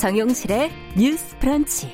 [0.00, 1.92] 정용실의 뉴스 브런치.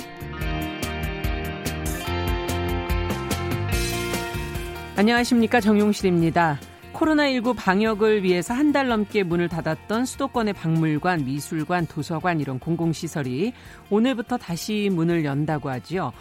[4.97, 5.61] 안녕하십니까.
[5.61, 6.61] 정용실입니다.
[6.93, 13.53] 코로나19 방역을 위해서 한 달 넘게 문을 닫았던 수도권의 박물관, 미술관, 도서관 이런 공공시설이
[13.91, 16.13] 오늘부터 다시 문을 연다고 하지요.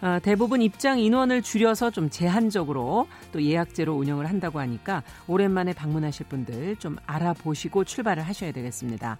[0.00, 6.76] 어, 대부분 입장 인원을 줄여서 좀 제한적으로 또 예약제로 운영을 한다고 하니까 오랜만에 방문하실 분들
[6.76, 9.18] 좀 알아보시고 출발을 하셔야 되겠습니다.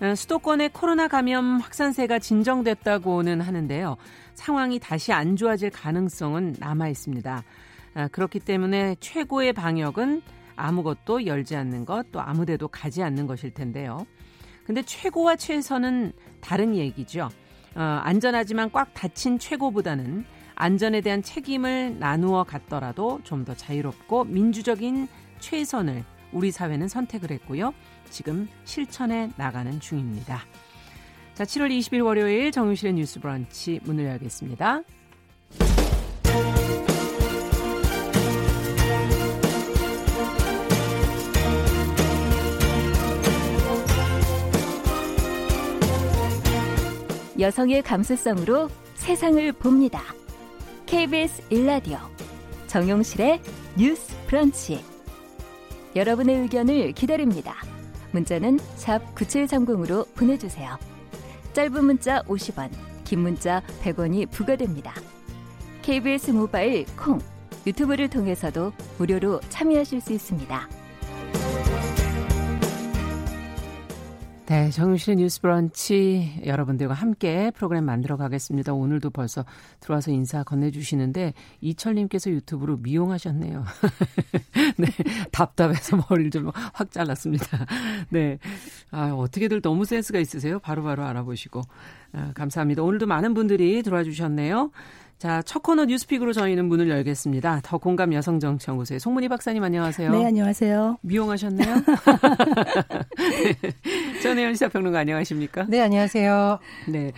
[0.00, 3.96] 어, 수도권의 코로나 감염 확산세가 진정됐다고는 하는데요.
[4.34, 7.44] 상황이 다시 안 좋아질 가능성은 남아 있습니다.
[7.94, 10.22] 아, 그렇기 때문에 최고의 방역은
[10.56, 14.06] 아무것도 열지 않는 것, 또 아무데도 가지 않는 것일 텐데요.
[14.64, 17.28] 근데 최고와 최선은 다른 얘기죠.
[17.74, 25.08] 어, 안전하지만 꽉 닫힌 최고보다는 안전에 대한 책임을 나누어 갔더라도 좀 더 자유롭고 민주적인
[25.40, 27.72] 최선을 우리 사회는 선택을 했고요.
[28.10, 30.42] 지금 실천해 나가는 중입니다.
[31.34, 34.82] 자, 7월 20일 월요일 정유실의 뉴스 브런치 문을 열겠습니다.
[47.38, 50.02] 여성의 감수성으로 세상을 봅니다.
[50.84, 51.96] KBS 일라디오
[52.66, 53.40] 정용실의
[53.78, 54.84] 뉴스 브런치.
[55.96, 57.69] 여러분의 의견을 기다립니다.
[58.12, 60.78] 문자는 샵 9730으로 보내주세요.
[61.52, 62.70] 짧은 문자 50원,
[63.04, 64.94] 긴 문자 100원이 부과됩니다.
[65.82, 67.18] KBS 모바일 콩,
[67.66, 70.79] 유튜브를 통해서도 무료로 참여하실 수 있습니다.
[74.50, 78.72] 네, 정유실의 뉴스 브런치 여러분들과 함께 프로그램 만들어 가겠습니다.
[78.72, 79.44] 오늘도 벌써
[79.78, 83.62] 들어와서 인사 건네주시는데 이철님께서 유튜브로 미용하셨네요.
[84.76, 84.86] 네,
[85.30, 87.64] 답답해서 머리를 좀 확 잘랐습니다.
[88.10, 88.40] 네,
[88.90, 90.58] 아, 어떻게들 너무 센스가 있으세요.
[90.58, 91.62] 바로바로 바로 알아보시고
[92.14, 92.82] 아, 감사합니다.
[92.82, 94.72] 오늘도 많은 분들이 들어와 주셨네요.
[95.20, 97.60] 자, 첫 코너 뉴스픽으로 저희는 문을 열겠습니다.
[97.62, 100.12] 더 공감 여성정치연구소의 송문희 박사님 안녕하세요.
[100.12, 100.96] 네, 안녕하세요.
[101.02, 101.74] 미용하셨네요.
[103.18, 104.20] 네.
[104.22, 105.66] 전혜연 시사평론가 안녕하십니까?
[105.68, 106.58] 네, 안녕하세요.
[106.88, 107.12] 네.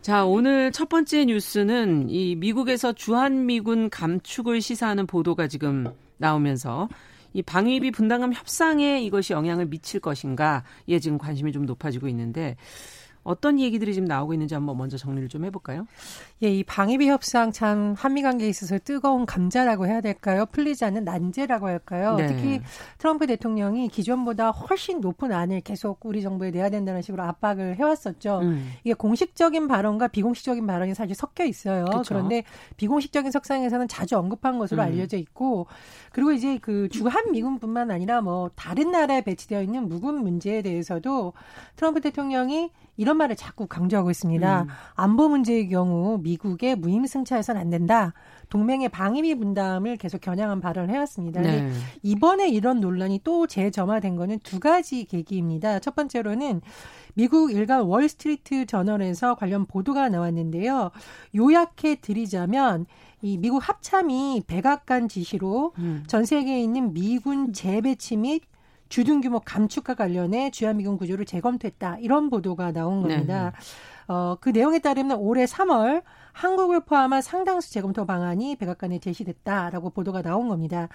[0.00, 6.88] 자, 오늘 첫 번째 뉴스는 이 미국에서 주한미군 감축을 시사하는 보도가 지금 나오면서
[7.34, 10.62] 이 방위비 분담금 협상에 이것이 영향을 미칠 것인가에
[11.02, 12.56] 지금 관심이 좀 높아지고 있는데
[13.24, 15.86] 어떤 얘기들이 지금 나오고 있는지 한번 먼저 정리를 좀 해볼까요?
[16.42, 20.46] 예, 이 방위비 협상 참 한미 관계에 있어서 뜨거운 감자라고 해야 될까요?
[20.46, 22.16] 풀리지 않는 난제라고 할까요?
[22.16, 22.26] 네.
[22.26, 22.60] 특히
[22.98, 28.40] 트럼프 대통령이 기존보다 훨씬 높은 안을 계속 우리 정부에 내야 된다는 식으로 압박을 해왔었죠.
[28.42, 28.72] 음.
[28.84, 31.84] 이게 공식적인 발언과 비공식적인 발언이 사실 섞여 있어요.
[31.84, 32.02] 그쵸?
[32.08, 32.44] 그런데
[32.76, 34.86] 비공식적인 석상에서는 자주 언급한 것으로 음.
[34.86, 35.66] 알려져 있고
[36.12, 41.32] 그리고 이제 그 주한 미군뿐만 아니라 뭐 다른 나라에 배치되어 있는 무군 문제에 대해서도
[41.76, 44.62] 트럼프 대통령이 이런 말을 자꾸 강조하고 있습니다.
[44.62, 44.68] 음.
[44.94, 48.12] 안보 문제의 경우 미국의 무임승차해서는 안 된다.
[48.52, 51.40] 동맹의 방위비 분담을 계속 겨냥한 발언을 해왔습니다.
[51.40, 51.72] 네.
[52.02, 55.78] 이번에 이런 논란이 또 재점화된 거는 두 가지 계기입니다.
[55.78, 56.60] 첫 번째로는
[57.14, 60.90] 미국 일간 월스트리트 저널에서 관련 보도가 나왔는데요.
[61.34, 62.84] 요약해 드리자면
[63.22, 66.04] 이 미국 합참이 백악관 지시로 음.
[66.06, 68.42] 전 세계에 있는 미군 재배치 및
[68.90, 72.00] 주둔 규모 감축과 관련해 주한미군 구조를 재검토했다.
[72.00, 73.52] 이런 보도가 나온 겁니다.
[73.56, 74.12] 네.
[74.12, 80.48] 어, 그 내용에 따르면 올해 3월 한국을 포함한 상당수 재검토 방안이 백악관에 제시됐다라고 보도가 나온
[80.48, 80.88] 겁니다.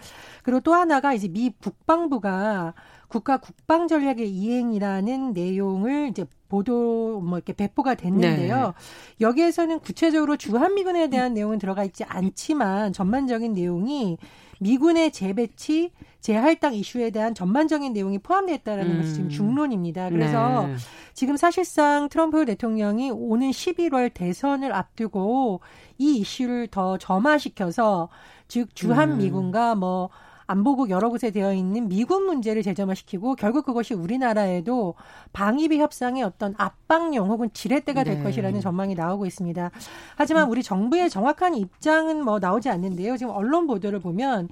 [0.43, 2.73] 그리고 또 하나가 이제 미 국방부가
[3.07, 8.55] 국가 국방 전략의 이행이라는 내용을 이제 보도 뭐 이렇게 배포가 됐는데요.
[8.57, 8.73] 네.
[9.21, 14.17] 여기에서는 구체적으로 주한미군에 대한 내용은 들어가 있지 않지만 전반적인 내용이
[14.59, 18.97] 미군의 재배치, 재할당 이슈에 대한 전반적인 내용이 포함되어 있다는 음.
[19.01, 20.09] 것이 지금 중론입니다.
[20.09, 20.75] 그래서 네.
[21.13, 25.61] 지금 사실상 트럼프 대통령이 오는 11월 대선을 앞두고
[25.97, 28.09] 이 이슈를 더 점화시켜서
[28.47, 29.17] 즉 주한 음.
[29.17, 30.09] 미군과 뭐
[30.47, 34.95] 안보국 여러 곳에 되어 있는 미군 문제를 재점화시키고 결국 그것이 우리나라에도
[35.33, 38.23] 방위비 협상의 어떤 압박용 혹은 지렛대가 될 네.
[38.23, 39.71] 것이라는 전망이 나오고 있습니다.
[40.15, 43.17] 하지만 우리 정부의 정확한 입장은 뭐 나오지 않는데요.
[43.17, 44.47] 지금 언론 보도를 보면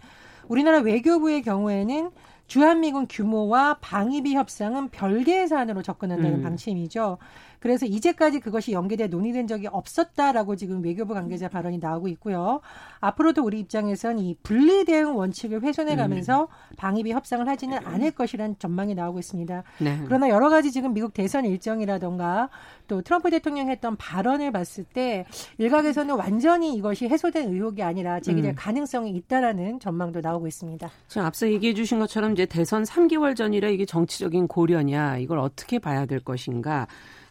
[0.49, 2.11] 우리나라 외교부의 경우에는
[2.47, 6.43] 주한미군 규모와 방위비 협상은 별개의 사안으로 접근한다는 음.
[6.43, 7.17] 방침이죠.
[7.65, 12.61] 그래서 이제까지 그것이 연계돼 논의된 적이 없었다라고 지금 외교부 관계자 발언이 나오고 있고요.
[12.99, 16.75] 앞으로도 우리 입장에선 이 분리 대응 원칙을 훼손해 가면서 음.
[16.77, 19.63] 방위비 협상을 하지는 않을 것이라는 전망이 나오고 있습니다.
[19.79, 19.99] 네.
[20.05, 22.49] 그러나 여러 가지 지금 미국 대선 일정이라던가
[22.87, 25.25] 또 트럼프 대통령이 했던 발언을 봤을 때
[25.57, 28.55] 일각에서는 완전히 이것이 해소된 의혹이 아니라 제기될 음.
[28.55, 30.87] 가능성이 있다라는 전망도 나오고 있습니다.
[31.07, 36.05] 지금 앞서 얘기해 주신 것처럼 이제 대선 3개월 전이라 이게 정치적인 고려냐 이걸 어떻게 봐야
[36.05, 36.85] 될 것인가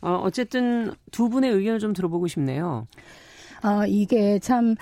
[0.04, 2.86] 어, 어쨌든 두 분의 의견을 좀 들어보고 싶네요.
[3.64, 4.74] 어, 이게 참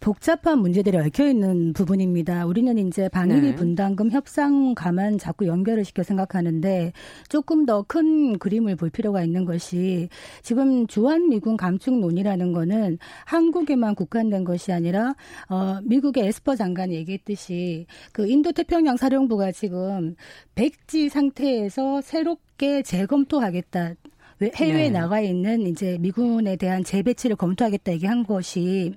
[0.00, 2.46] 복잡한 문제들이 얽혀 있는 부분입니다.
[2.46, 3.54] 우리는 이제 방위비 네.
[3.56, 6.92] 분담금 협상과만 자꾸 연결을 시켜 생각하는데
[7.28, 10.08] 조금 더 큰 그림을 볼 필요가 있는 것이
[10.42, 15.14] 지금 주한 미군 감축 논의라는 거는 한국에만 국한된 것이 아니라
[15.48, 20.14] 어 미국의 에스퍼 장관이 얘기했듯이 그 인도 태평양 사령부가 지금
[20.54, 23.94] 백지 상태에서 새롭게 재검토하겠다.
[24.42, 24.90] 해외에 네.
[24.90, 28.94] 나가 있는 이제 미군에 대한 재배치를 검토하겠다 얘기한 것이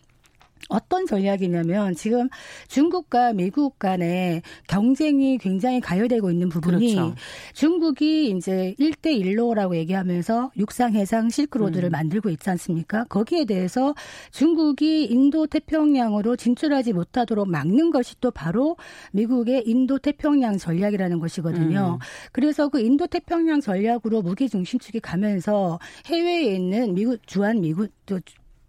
[0.69, 2.30] 어떤 전략이냐면 지금
[2.68, 7.16] 중국과 미국 간의 경쟁이 굉장히 가열되고 있는 부분이 그렇죠.
[7.54, 11.92] 중국이 이제 1대 1로라고 얘기하면서 육상 해상 실크로드를 음.
[11.92, 13.06] 만들고 있지 않습니까?
[13.06, 13.94] 거기에 대해서
[14.31, 18.78] 중국이 인도 태평양으로 진출하지 못하도록 막는 것이 또 바로
[19.12, 22.00] 미국의 인도 태평양 전략이라는 것이거든요.
[22.00, 22.06] 음.
[22.31, 28.19] 그래서 그 인도 태평양 전략으로 무기 중심축이 가면서 해외에 있는 미국 주한 미국 또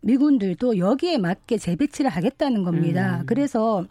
[0.03, 3.21] 미군들도 여기에 맞게 재배치를 하겠다는 겁니다.
[3.21, 3.27] 음.
[3.27, 3.87] 그래서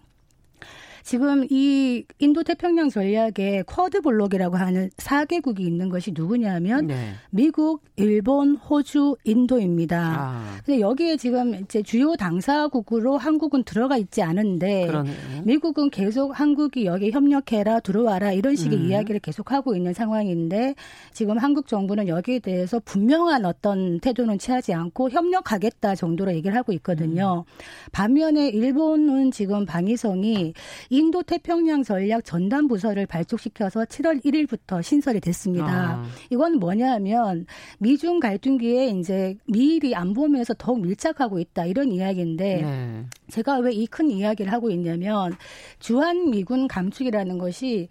[1.03, 7.13] 지금 이 인도 태평양 전략에 쿼드 블록이라고 하는 4개국이 있는 것이 누구냐면 네.
[7.29, 10.15] 미국, 일본, 호주, 인도입니다.
[10.17, 10.57] 아.
[10.65, 15.15] 근데 여기에 지금 이제 주요 당사국으로 한국은 들어가 있지 않은데 그러네요.
[15.43, 18.85] 미국은 계속 한국이 여기 협력해라 들어와라 이런 식의 음.
[18.89, 20.75] 이야기를 계속하고 있는 상황인데
[21.13, 27.45] 지금 한국 정부는 여기에 대해서 분명한 어떤 태도는 취하지 않고 협력하겠다 정도로 얘기를 하고 있거든요.
[27.47, 27.51] 음.
[27.91, 30.53] 반면에 일본은 지금 방위성이
[30.91, 35.65] 인도 태평양 전략 전담 부서를 발족시켜서 7월 1일부터 신설이 됐습니다.
[35.65, 36.03] 아.
[36.29, 37.45] 이건 뭐냐면
[37.79, 43.05] 미중 갈등기에 이제 미일이 안보면서 더욱 밀착하고 있다 이런 이야기인데 네.
[43.29, 45.33] 제가 왜 이 큰 이야기를 하고 있냐면
[45.79, 47.87] 주한 미군 감축이라는 것이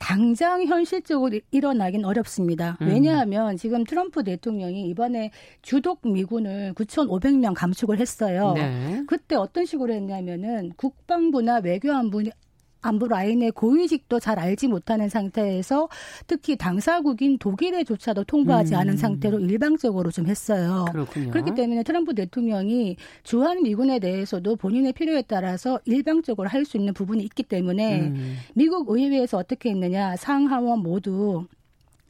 [0.00, 2.76] 당장 현실적으로 일어나긴 어렵습니다.
[2.82, 2.88] 음.
[2.88, 5.30] 왜냐하면 지금 트럼프 대통령이 이번에
[5.62, 8.52] 주독 미군을 9,500명 감축을 했어요.
[8.54, 9.04] 네.
[9.06, 12.24] 그때 어떤 식으로 했냐면은 국방부나 외교안부
[12.86, 15.88] 안보 라인의 고위직도 잘 알지 못하는 상태에서
[16.26, 18.80] 특히 당사국인 독일에조차도 통보하지 음.
[18.80, 20.84] 않은 상태로 일방적으로 좀 했어요.
[20.90, 21.30] 그렇군요.
[21.30, 27.22] 그렇기 때문에 트럼프 대통령이 주한 미군에 대해서도 본인의 필요에 따라서 일방적으로 할 수 있는 부분이
[27.24, 28.36] 있기 때문에 음.
[28.54, 31.46] 미국 의회에서 어떻게 했느냐 상하원 모두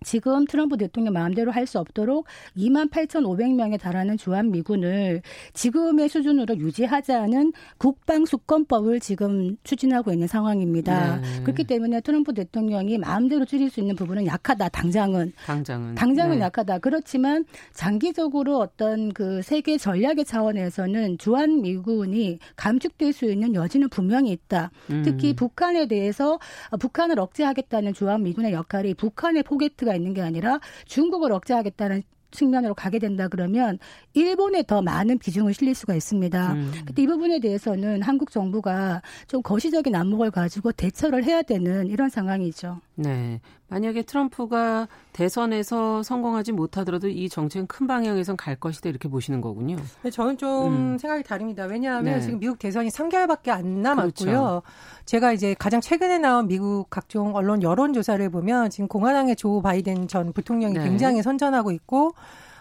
[0.05, 5.23] 지금 트럼프 대통령 마음대로 할 수 없도록 2만 8,500명에 달하는 주한 미군을
[5.55, 11.17] 지금의 수준으로 유지하자는 국방 수권법을 지금 추진하고 있는 상황입니다.
[11.17, 11.43] 네.
[11.43, 14.69] 그렇기 때문에 트럼프 대통령이 마음대로 줄일 수 있는 부분은 약하다.
[14.69, 16.45] 당장은 당장은 당장은 네.
[16.45, 16.79] 약하다.
[16.79, 24.71] 그렇지만 장기적으로 어떤 그 세계 전략의 차원에서는 주한 미군이 감축될 수 있는 여지는 분명히 있다.
[24.91, 25.03] 음.
[25.05, 26.39] 특히 북한에 대해서
[26.79, 32.02] 북한을 억제하겠다는 주한 미군의 역할이 북한의 포개트가 있는 게 아니라 중국을 억제하겠다는
[32.35, 33.79] 측면으로 가게 된다 그러면
[34.12, 36.52] 일본에 더 많은 비중을 실릴 수가 있습니다.
[36.52, 36.73] 음.
[36.85, 42.81] 근데 이 부분에 대해서는 한국 정부가 좀 거시적인 안목을 가지고 대처를 해야 되는 이런 상황이죠.
[42.96, 43.41] 네.
[43.69, 49.77] 만약에 트럼프가 대선에서 성공하지 못하더라도 이 정책은 큰 방향에선 갈 것이다 이렇게 보시는 거군요.
[50.03, 50.99] 네, 저는 좀 음.
[50.99, 51.65] 생각이 다릅니다.
[51.65, 52.21] 왜냐하면 네.
[52.21, 54.13] 지금 미국 대선이 3개월밖에 안 남았고요.
[54.13, 54.63] 그렇죠.
[55.06, 60.09] 제가 이제 가장 최근에 나온 미국 각종 언론 여론 조사를 보면 지금 공화당의 조 바이든
[60.09, 60.85] 전 부통령이 네.
[60.85, 62.15] 굉장히 선전하고 있고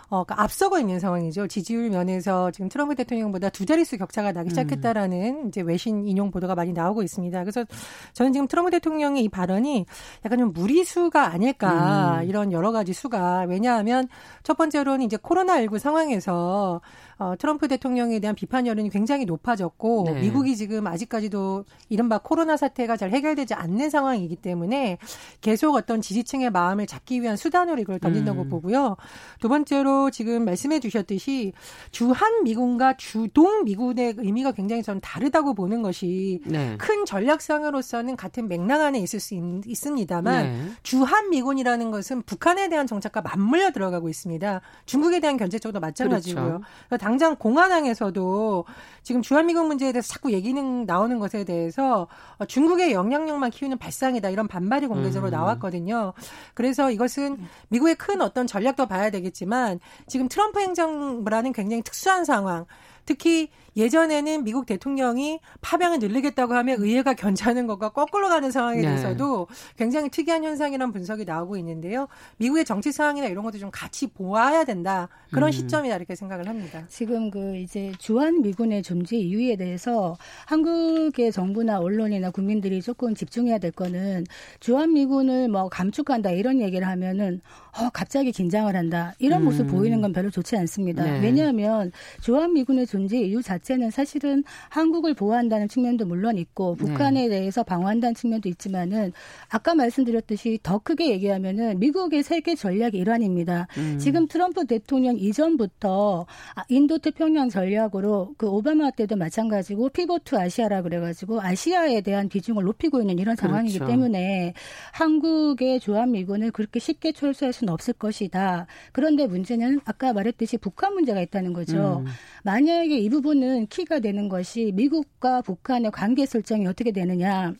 [0.09, 1.47] 어, 그러니까 앞서고 있는 상황이죠.
[1.47, 4.49] 지지율 면에서 지금 트럼프 대통령보다 두 자릿수 격차가 나기 음.
[4.49, 5.47] 시작했다라는 음.
[5.47, 7.39] 이제 외신 인용 보도가 많이 나오고 있습니다.
[7.43, 7.65] 그래서
[8.13, 9.85] 저는 지금 트럼프 대통령의 이 발언이
[10.25, 12.27] 약간 좀 무리수가 아닐까 음.
[12.27, 14.07] 이런 여러 가지 수가 왜냐하면
[14.43, 16.81] 첫 번째로는 이제 코로나19 상황에서
[17.17, 20.21] 어, 트럼프 대통령에 대한 비판 여론이 굉장히 높아졌고 네.
[20.21, 24.97] 미국이 지금 아직까지도 이른바 코로나 사태가 잘 해결되지 않는 상황이기 때문에
[25.41, 28.49] 계속 어떤 지지층의 마음을 잡기 위한 수단으로 이걸 던진다고 음.
[28.49, 28.97] 보고요.
[29.39, 31.53] 두 번째로 지금 말씀해 주셨듯이
[31.91, 36.75] 주한 미군과 주동 미군의 의미가 굉장히 저는 다르다고 보는 것이 네.
[36.77, 40.71] 큰 전략상으로서는 같은 맥락 안에 있을 수 있, 습니다만 네.
[40.83, 44.61] 주한 미군이라는 것은 북한에 대한 정책과 맞물려 들어가고 있습니다.
[44.85, 46.61] 중국에 대한 견제적도 마찬가지고요.
[46.89, 47.02] 그렇죠.
[47.03, 48.63] 당장 공화당에서도
[49.03, 52.07] 지금 주한미군 문제에 대해서 자꾸 얘기는 나오는 것에 대해서
[52.37, 55.33] 어, 중국의 영향력만 키우는 발상이다 이런 반발이 공개적으로 음.
[55.33, 56.13] 나왔거든요.
[56.53, 62.65] 그래서 이것은 미국의 큰 어떤 전략도 봐야 되겠지만 지금 트럼프 행정부라는 굉장히 특수한 상황
[63.05, 68.87] 특히 예전에는 미국 대통령이 파병을 늘리겠다고 하면 의회가 견제하는 것과 거꾸로 가는 상황에 네.
[68.87, 72.07] 대해서도 굉장히 특이한 현상이란 분석이 나오고 있는데요.
[72.37, 75.09] 미국의 정치 상황이나 이런 것도 좀 같이 보아야 된다.
[75.31, 75.51] 그런 음.
[75.51, 76.85] 시점이다 이렇게 생각을 합니다.
[76.87, 83.71] 지금 그 이제 주한 미군의 존재 이유에 대해서 한국의 정부나 언론이나 국민들이 조금 집중해야 될
[83.71, 84.25] 거는
[84.59, 87.41] 주한 미군을 뭐 감축한다 이런 얘기를 하면은
[87.75, 89.67] 어 갑자기 긴장을 한다 이런 모습 음.
[89.67, 91.03] 보이는 건 별로 좋지 않습니다.
[91.03, 91.19] 네.
[91.21, 91.91] 왜냐하면
[92.21, 96.85] 주한 미군의 존재 이유 자체 자체는 사실은 한국을 보호한다는 측면도 물론 있고 네.
[96.85, 97.29] 북한에 네.
[97.29, 99.11] 대해서 방어한다는 측면도 있지만은
[99.49, 103.67] 아까 말씀드렸듯이 더 크게 얘기하면은 미국의 세계 전략의 일환입니다.
[103.77, 103.97] 음.
[103.99, 111.41] 지금 트럼프 대통령 이전부터 아, 인도 태평양 전략으로 그 오바마 때도 마찬가지고 피보트 아시아라 그래가지고
[111.41, 113.91] 아시아에 대한 비중을 높이고 있는 이런 상황이기 그렇죠.
[113.91, 114.53] 때문에
[114.91, 118.67] 한국의 조합미군을 그렇게 쉽게 철수할 수는 없을 것이다.
[118.91, 122.03] 그런데 문제는 아까 말했듯이 북한 문제가 있다는 거죠.
[122.05, 122.11] 음.
[122.43, 127.53] 만약 에 이 부분은 키가 되는 것이 미국과 북한의 관계 설정이 어떻게 되느냐.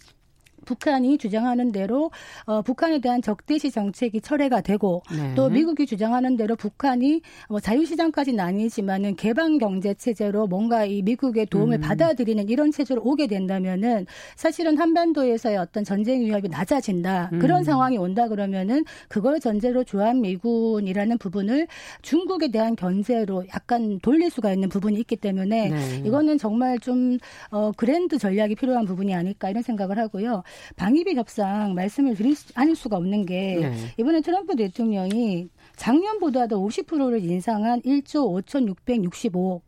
[0.63, 2.11] 북한이 주장하는 대로
[2.45, 5.33] 어, 북한에 대한 적대시 정책이 철회가 되고 네.
[5.35, 11.77] 또 미국이 주장하는 대로 북한이 뭐 자유시장까지는 아니지만은 개방 경제 체제로 뭔가 이 미국의 도움을
[11.77, 11.81] 음.
[11.81, 14.05] 받아들이는 이런 체제로 오게 된다면은
[14.35, 17.39] 사실은 한반도에서의 어떤 전쟁 위협이 낮아진다 음.
[17.39, 21.67] 그런 상황이 온다 그러면은 그걸 전제로 주한 미군이라는 부분을
[22.01, 26.01] 중국에 대한 견제로 약간 돌릴 수가 있는 부분이 있기 때문에 네.
[26.05, 27.17] 이거는 정말 좀
[27.51, 30.43] 어, 그랜드 전략이 필요한 부분이 아닐까 이런 생각을 하고요.
[30.75, 33.73] 방위비 협상 말씀을 드릴 수, 않을 수가 없는 게 네.
[33.97, 39.61] 이번에 트럼프 대통령이 작년보다도 50%를 인상한 1조 5,665억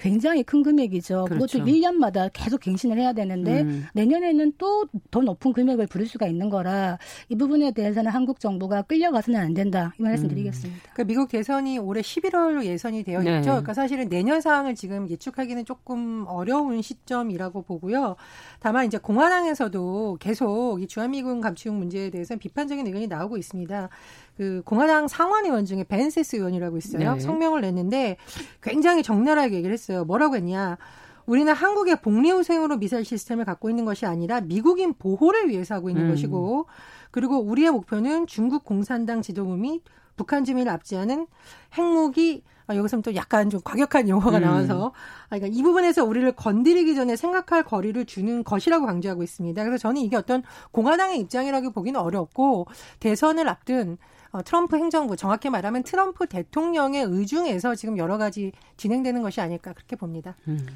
[0.00, 1.26] 굉장히 큰 금액이죠.
[1.28, 1.58] 그렇죠.
[1.58, 3.86] 그것도 1년마다 계속 갱신을 해야 되는데 음.
[3.94, 4.80] 내년에는 또
[5.10, 9.92] 더 높은 금액을 부를 수가 있는 거라 이 부분에 대해서는 한국 정부가 끌려가서는 안 된다.
[9.98, 10.28] 이 말씀 음.
[10.30, 10.80] 드리겠습니다.
[10.92, 13.38] 그러니까 미국 대선이 올해 11월로 예선이 되어 네.
[13.38, 13.50] 있죠.
[13.50, 18.16] 그러니까 사실은 내년 상황을 지금 예측하기는 조금 어려운 시점이라고 보고요.
[18.60, 23.88] 다만 이제 공화당에서도 계속 이 주한미군 감축 문제에 대해서는 비판적인 의견이 나오고 있습니다.
[24.36, 27.14] 그 공화당 상원의원 중에 벤세스 의원이라고 있어요.
[27.14, 27.20] 네.
[27.20, 28.16] 성명을 냈는데
[28.62, 30.04] 굉장히 적나라하게 얘기를 했어요.
[30.04, 30.78] 뭐라고 했냐?
[31.26, 36.10] 우리는 한국의 복리후생으로 미사일 시스템을 갖고 있는 것이 아니라 미국인 보호를 위해서 하고 있는 음.
[36.10, 36.66] 것이고
[37.10, 39.82] 그리고 우리의 목표는 중국 공산당 지도부 및
[40.16, 41.26] 북한 주민을 압제하는
[41.74, 44.42] 핵무기 아, 여기서는 또 약간 좀 과격한 용어가 음.
[44.42, 44.92] 나와서
[45.28, 49.64] 아, 그러니까 이 부분에서 우리를 건드리기 전에 생각할 거리를 주는 것이라고 강조하고 있습니다.
[49.64, 52.66] 그래서 저는 이게 어떤 공화당의 입장이라고 보기는 어렵고
[53.00, 53.98] 대선을 앞둔
[54.32, 59.96] 어, 트럼프 행정부 정확히 말하면 트럼프 대통령의 의중에서 지금 여러 가지 진행되는 것이 아닐까 그렇게
[59.96, 60.36] 봅니다.
[60.48, 60.66] 음.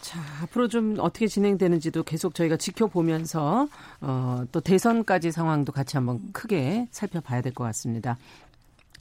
[0.00, 3.68] 자, 앞으로 좀 어떻게 진행되는지도 계속 저희가 지켜보면서
[4.02, 8.18] 어, 또 대선까지 상황도 같이 한번 크게 살펴봐야 될 것 같습니다.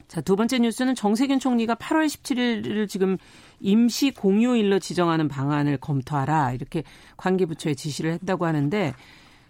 [0.07, 3.17] 자, 두 번째 뉴스는 정세균 총리가 8월 17일을 지금
[3.59, 6.83] 임시 공휴일로 지정하는 방안을 검토하라 이렇게
[7.17, 8.93] 관계부처에 지시를 했다고 하는데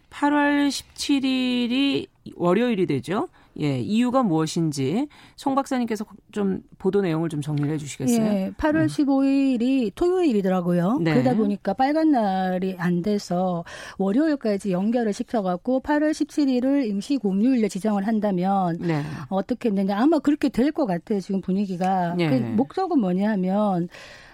[0.09, 3.27] 8월 17일이 월요일이 되죠.
[3.59, 8.25] 예, 이유가 무엇인지 송 박사님께서 좀 보도 내용을 좀 정리를 해 주시겠어요?
[8.25, 8.87] 예, 8월 음.
[8.87, 10.99] 15일이 토요일이더라고요.
[11.01, 11.13] 네.
[11.13, 13.63] 그러다 보니까 빨간 날이 안 돼서
[13.97, 19.01] 월요일까지 연결을 시켜갖고 8월 17일을 임시 공휴일로 지정을 한다면 네.
[19.29, 21.19] 어떻게 했느냐 아마 그렇게 될 것 같아요.
[21.19, 22.29] 지금 분위기가 네.
[22.29, 23.87] 그 목적은 뭐냐하면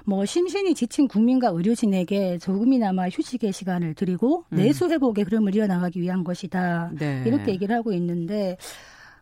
[0.05, 4.55] 뭐 심신이 지친 국민과 의료진에게 조금이나마 휴식의 시간을 드리고 음.
[4.57, 6.91] 내수 회복의 흐름을 이어나가기 위한 것이다.
[6.97, 7.23] 네.
[7.27, 8.57] 이렇게 얘기를 하고 있는데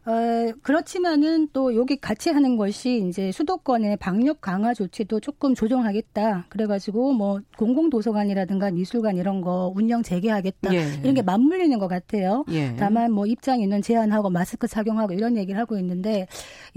[0.07, 6.45] 어, 그렇지만은 또 여기 같이 하는 것이 이제 수도권의 방역 강화 조치도 조금 조정하겠다.
[6.47, 10.73] 그래가지고 뭐 공공도서관이라든가 미술관 이런 거 운영 재개하겠다.
[10.73, 10.85] 예.
[11.03, 12.45] 이런 게 맞물리는 것 같아요.
[12.51, 12.73] 예.
[12.79, 16.25] 다만 뭐 입장 있는 제한하고 마스크 착용하고 이런 얘기를 하고 있는데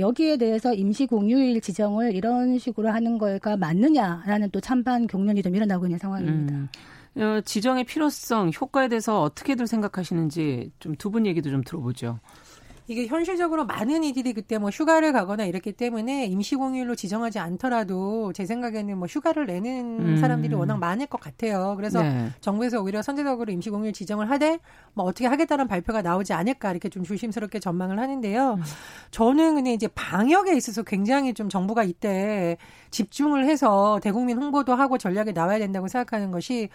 [0.00, 5.86] 여기에 대해서 임시 공휴일 지정을 이런 식으로 하는 거가 맞느냐라는 또 찬반 경론이 좀 일어나고
[5.86, 6.54] 있는 상황입니다.
[6.56, 6.68] 음.
[7.16, 12.18] 어, 지정의 필요성, 효과에 대해서 어떻게들 생각하시는지 좀 두 분 얘기도 좀 들어보죠.
[12.90, 18.98] 이게 현실적으로 많은 이들이 그때 뭐 휴가를 가거나 이랬기 때문에 임시공휴일로 지정하지 않더라도 제 생각에는
[18.98, 20.16] 뭐 휴가를 내는 음.
[20.16, 21.74] 사람들이 워낙 많을 것 같아요.
[21.76, 22.30] 그래서 네.
[22.40, 24.58] 정부에서 오히려 선제적으로 임시공휴일 지정을 하되
[24.94, 28.54] 뭐 어떻게 하겠다는 발표가 나오지 않을까 이렇게 좀 조심스럽게 전망을 하는데요.
[28.54, 28.62] 음.
[29.12, 32.56] 저는 근데 이제 방역에 있어서 굉장히 좀 정부가 이때
[32.90, 36.68] 집중을 해서 대국민 홍보도 하고 전략에 나와야 된다고 생각하는 것이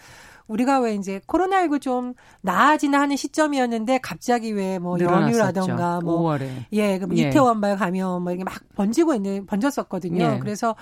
[0.47, 6.49] 우리가 왜 이제 코로나19 좀 나아지나 하는 시점이었는데 갑자기 왜 뭐 연휴라던가 뭐 5월에.
[6.73, 7.29] 예, 그럼 예.
[7.29, 10.23] 이태원발 감염 뭐 이게 막 번지고 있는 번졌었거든요.
[10.23, 10.39] 예.
[10.39, 10.75] 그래서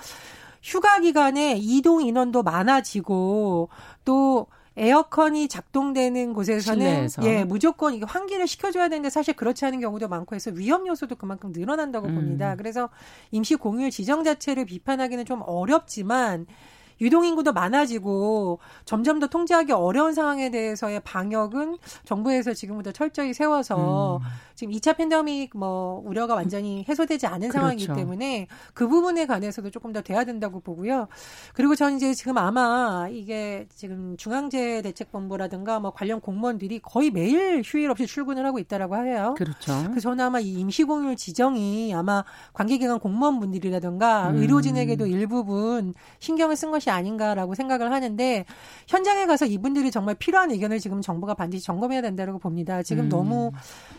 [0.62, 3.68] 휴가 기간에 이동 인원도 많아지고
[4.04, 7.24] 또 에어컨이 작동되는 곳에서는 실내에서.
[7.24, 11.52] 예 무조건 이게 환기를 시켜줘야 되는데 사실 그렇지 않은 경우도 많고 해서 위험 요소도 그만큼
[11.52, 12.14] 늘어난다고 음.
[12.14, 12.56] 봅니다.
[12.56, 12.88] 그래서
[13.30, 16.46] 임시 공휴일 지정 자체를 비판하기는 좀 어렵지만
[17.00, 24.28] 유동인구도 많아지고 점점 더 통제하기 어려운 상황에 대해서의 방역은 정부에서 지금부터 철저히 세워서 음.
[24.54, 27.58] 지금 2차 팬데믹 뭐 우려가 완전히 해소되지 않은 그렇죠.
[27.58, 31.08] 상황이기 때문에 그 부분에 관해서도 조금 더 돼야 된다고 보고요.
[31.54, 38.06] 그리고 저는 이제 지금 아마 이게 지금 중앙재해대책본부라든가 뭐 관련 공무원들이 거의 매일 휴일 없이
[38.06, 39.34] 출근을 하고 있다라고 해요.
[39.36, 39.72] 그렇죠.
[39.88, 44.36] 그래서 저는 아마 이 임시공휴일 지정이 아마 관계기관 공무원분들이라든가 음.
[44.36, 48.44] 의료진에게도 일부분 신경을 쓴 것이 아닌가라고 생각을 하는데
[48.88, 52.82] 현장에 가서 이분들이 정말 필요한 의견을 지금 정부가 반드시 점검해야 된다고 봅니다.
[52.82, 53.08] 지금 음.
[53.08, 53.52] 너무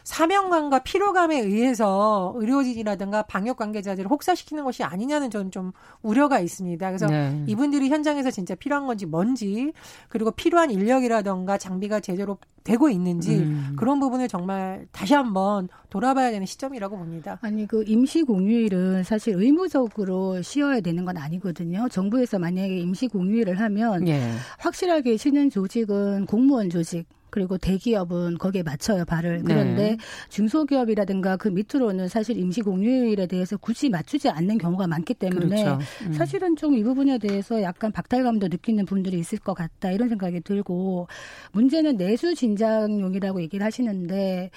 [0.04, 6.88] 사명감과 피로감에 의해서 의료진이라든가 방역 관계자들을 혹사시키는 것이 아니냐는 저는 좀 우려가 있습니다.
[6.88, 7.44] 그래서 네.
[7.48, 9.74] 이분들이 현장에서 진짜 필요한 건지 뭔지
[10.10, 13.76] 그리고 필요한 인력이라든가 장비가 제대로 되고 있는지 음.
[13.78, 17.38] 그런 부분을 정말 다시 한번 돌아봐야 되는 시점이라고 봅니다.
[17.42, 21.88] 아니 그 임시 공휴일은 사실 의무적으로 쉬어야 되는 건 아니거든요.
[21.90, 24.32] 정부에서 만약에 임시 공휴일을 하면 예.
[24.60, 27.06] 확실하게 쉬는 조직은 공무원 조직
[27.36, 29.44] 그리고 대기업은 거기에 맞춰요 발을.
[29.44, 29.98] 그런데 네.
[30.30, 35.80] 중소기업이라든가 그 밑으로는 사실 임시 공휴일에 대해서 굳이 맞추지 않는 경우가 많기 때문에 그렇죠.
[36.06, 36.14] 음.
[36.14, 41.08] 사실은 좀 이 부분에 대해서 약간 박탈감도 느끼는 분들이 있을 것 같다 이런 생각이 들고
[41.52, 44.50] 문제는 내수 진작용이라고 얘기를 하시는데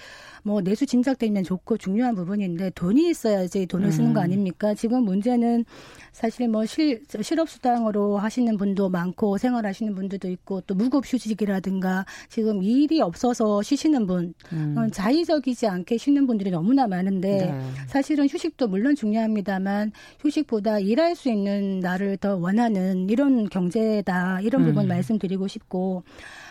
[0.48, 4.24] 뭐 내수 진작되면 좋고 중요한 부분인데 돈이 있어야지 돈을 쓰는 거 음.
[4.24, 4.72] 아닙니까?
[4.72, 5.66] 지금 문제는
[6.12, 13.60] 사실 뭐 실, 실업수당으로 하시는 분도 많고 생활하시는 분들도 있고 또 무급휴직이라든가 지금 일이 없어서
[13.60, 14.74] 쉬시는 분, 음.
[14.78, 17.60] 어, 자의적이지 않게 쉬는 분들이 너무나 많은데 네.
[17.86, 24.84] 사실은 휴식도 물론 중요합니다만 휴식보다 일할 수 있는 날을 더 원하는 이런 경제다 이런 부분
[24.84, 24.88] 음.
[24.88, 26.04] 말씀드리고 싶고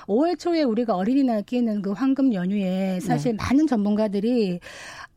[0.08, 3.38] 5월 초에 우리가 어린이날 끼는 그 황금 연휴에 사실 네.
[3.44, 4.60] 많은 전문가들이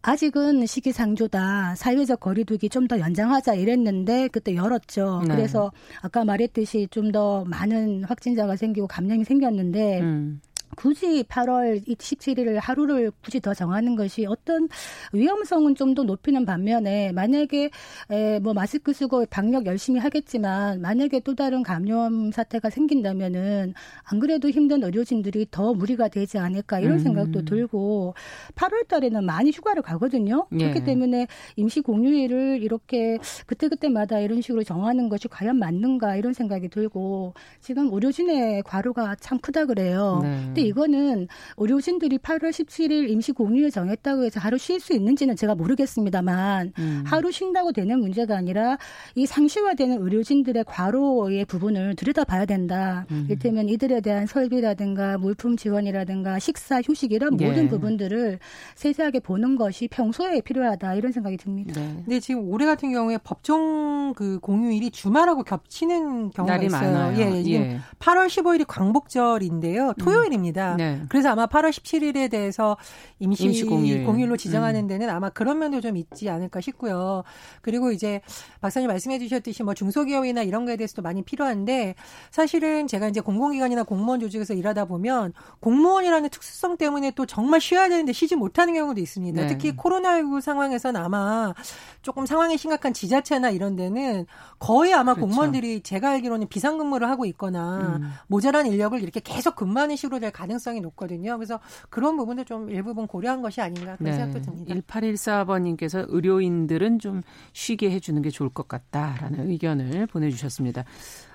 [0.02, 1.74] 아직은 시기상조다.
[1.76, 5.22] 사회적 거리두기 좀 더 연장하자 이랬는데 그때 열었죠.
[5.28, 5.34] 네.
[5.34, 5.70] 그래서
[6.00, 10.40] 아까 말했듯이 좀 더 많은 확진자가 생기고 감염이 생겼는데 음.
[10.76, 14.68] 굳이 8월 17일 하루를 굳이 더 정하는 것이 어떤
[15.12, 17.70] 위험성은 좀 더 높이는 반면에 만약에
[18.10, 23.74] 에, 뭐 마스크 쓰고 방역 열심히 하겠지만 만약에 또 다른 감염 사태가 생긴다면은
[24.04, 26.98] 안 그래도 힘든 의료진들이 더 무리가 되지 않을까 이런 음.
[27.00, 28.14] 생각도 들고
[28.54, 30.46] 8월 달에는 많이 휴가를 가거든요.
[30.52, 30.58] 예.
[30.58, 37.34] 그렇기 때문에 임시 공휴일을 이렇게 그때그때마다 이런 식으로 정하는 것이 과연 맞는가 이런 생각이 들고
[37.60, 40.20] 지금 의료진의 과로가 참 크다 그래요.
[40.22, 40.52] 네.
[40.60, 46.72] 근데 이거는 의료진들이 8월 17일 임시 공휴일 정했다고 해서 하루 쉴 수 있는지는 제가 모르겠습니다만
[46.78, 47.04] 음.
[47.06, 48.76] 하루 쉰다고 되는 문제가 아니라
[49.14, 53.06] 이 상시화되는 의료진들의 과로의 부분을 들여다봐야 된다.
[53.10, 53.24] 음.
[53.28, 57.46] 이를테면 이들에 대한 설비라든가 물품 지원이라든가 식사, 휴식 이런 예.
[57.46, 58.38] 모든 부분들을
[58.74, 61.80] 세세하게 보는 것이 평소에 필요하다 이런 생각이 듭니다.
[61.80, 61.94] 네.
[62.04, 66.92] 근데 지금 올해 같은 경우에 법정 그 공휴일이 주말하고 겹치는 경우가 있어요.
[66.92, 67.18] 많아요.
[67.18, 67.80] 예, 지금 예.
[67.98, 69.94] 8월 15일이 광복절인데요.
[69.98, 70.49] 토요일입니다.
[70.50, 70.76] 있습니다.
[70.76, 71.02] 네.
[71.08, 72.76] 그래서 아마 8월 17일에 대해서
[73.18, 74.04] 임시, 임시 공휴일.
[74.04, 74.88] 공휴일로 지정하는 음.
[74.88, 75.14] 데는 음.
[75.14, 77.22] 아마 그런 면도 좀 있지 않을까 싶고요.
[77.62, 78.20] 그리고 이제
[78.60, 81.94] 박사님 말씀해 주셨듯이 뭐 중소기업이나 이런 거에 대해서도 많이 필요한데
[82.30, 88.12] 사실은 제가 이제 공공기관이나 공무원 조직에서 일하다 보면 공무원이라는 특수성 때문에 또 정말 쉬어야 되는데
[88.12, 89.40] 쉬지 못하는 경우도 있습니다.
[89.40, 89.46] 네.
[89.46, 91.54] 특히 코로나19 상황에서는 아마
[92.02, 94.26] 조금 상황이 심각한 지자체나 이런 데는
[94.58, 95.26] 거의 아마 그렇죠.
[95.28, 98.12] 공무원들이 제가 알기로는 비상근무를 하고 있거나 음.
[98.26, 101.36] 모자란 인력을 이렇게 계속 근무하는 식으로 될 가능성이 높거든요.
[101.36, 104.12] 그래서 그런 부분도 좀 일부분 고려한 것이 아닌가 그런 네.
[104.12, 104.74] 생각도 듭니다.
[104.74, 107.22] 1814번님께서 의료인들은 좀
[107.52, 110.84] 쉬게 해주는 게 좋을 것 같다라는 의견을 보내주셨습니다.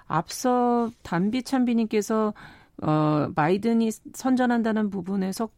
[0.07, 2.33] 앞서 담비찬비님께서
[2.81, 5.49] 어, 바이든이 선전한다는 부분에서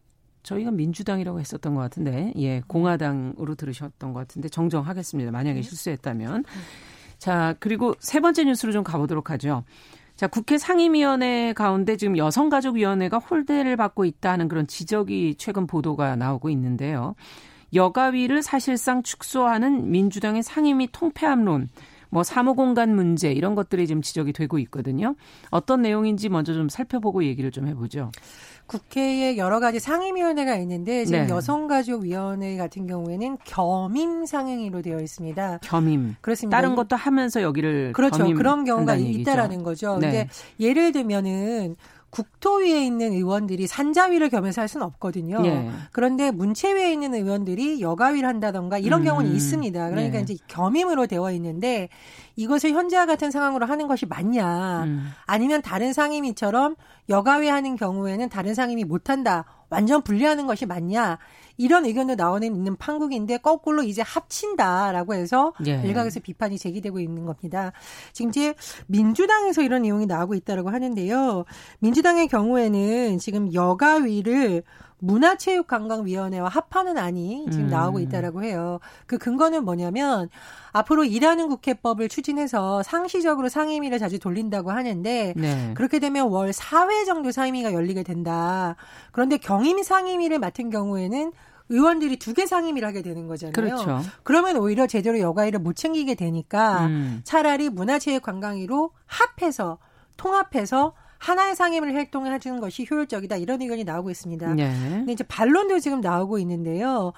[0.43, 5.31] 저희가 민주당이라고 했었던 것 같은데, 예, 공화당으로 들으셨던 것 같은데, 정정하겠습니다.
[5.31, 5.61] 만약에 네.
[5.61, 6.45] 실수했다면.
[7.17, 9.63] 자, 그리고 세 번째 뉴스로 좀 가보도록 하죠.
[10.17, 17.13] 자, 국회 상임위원회 가운데 지금 여성가족위원회가 홀대를 받고 있다는 그런 지적이 최근 보도가 나오고 있는데요.
[17.75, 21.69] 여가위를 사실상 축소하는 민주당의 상임위 통폐합론,
[22.09, 25.15] 뭐 사무공간 문제 이런 것들이 지금 지적이 되고 있거든요.
[25.49, 28.11] 어떤 내용인지 먼저 좀 살펴보고 얘기를 좀 해보죠.
[28.67, 31.29] 국회에 여러 가지 상임위원회가 있는데 지금 네.
[31.29, 35.59] 여성가족위원회 같은 경우에는 겸임 상임위로 되어 있습니다.
[35.63, 36.15] 겸임.
[36.21, 36.57] 그렇습니다.
[36.57, 38.25] 다른 것도 하면서 여기를 그렇죠.
[38.33, 39.97] 그런 경우가 있다라는 거죠.
[39.99, 40.07] 네.
[40.07, 41.77] 근데 예를 들면은
[42.17, 45.39] 국토위에 있는 의원들이 산자위를 겸해서 할 수는 없거든요.
[45.45, 45.69] 예.
[45.91, 49.05] 그런데 문체위에 있는 의원들이 여가위를 한다던가 이런 음.
[49.05, 49.89] 경우는 있습니다.
[49.91, 50.21] 그러니까 예.
[50.23, 51.89] 이제 겸임으로 되어 있는데
[52.35, 55.09] 이것을 현재와 같은 상황으로 하는 것이 맞냐 음.
[55.27, 56.75] 아니면 다른 상임위처럼
[57.09, 61.19] 여가위 하는 경우에는 다른 상임위 못한다 완전 분리하는 것이 맞냐
[61.57, 65.81] 이런 의견도 나오는 있는 판국인데 거꾸로 이제 합친다라고 해서 예.
[65.83, 67.71] 일각에서 비판이 제기되고 있는 겁니다.
[68.13, 68.53] 지금 이제
[68.87, 71.45] 민주당에서 이런 내용이 나오고 있다라고 하는데요.
[71.79, 74.63] 민주당의 경우에는 지금 여가위를
[74.99, 77.69] 문화체육관광위원회와 합하는 안이 지금 음.
[77.69, 78.79] 나오고 있다라고 해요.
[79.05, 80.29] 그 근거는 뭐냐면
[80.71, 85.71] 앞으로 일하는 국회법을 추진해서 상시적으로 상임위를 자주 돌린다고 하는데 네.
[85.75, 88.75] 그렇게 되면 월 4회 정도 상임위가 열리게 된다.
[89.11, 91.31] 그런데 경임 상임위를 맡은 경우에는
[91.69, 93.51] 의원들이 두 개 상임위를 하게 되는 거잖아요.
[93.53, 94.01] 그렇죠.
[94.23, 97.21] 그러면 오히려 제대로 여가위를 못 챙기게 되니까 음.
[97.23, 99.77] 차라리 문화체육관광위로 합해서
[100.15, 104.53] 통합해서 하나의 상임을 활동을 해주는 것이 효율적이다 이런 의견이 나오고 있습니다.
[104.53, 104.73] 네.
[104.89, 107.13] 근데 이제 반론도 지금 나오고 있는데요.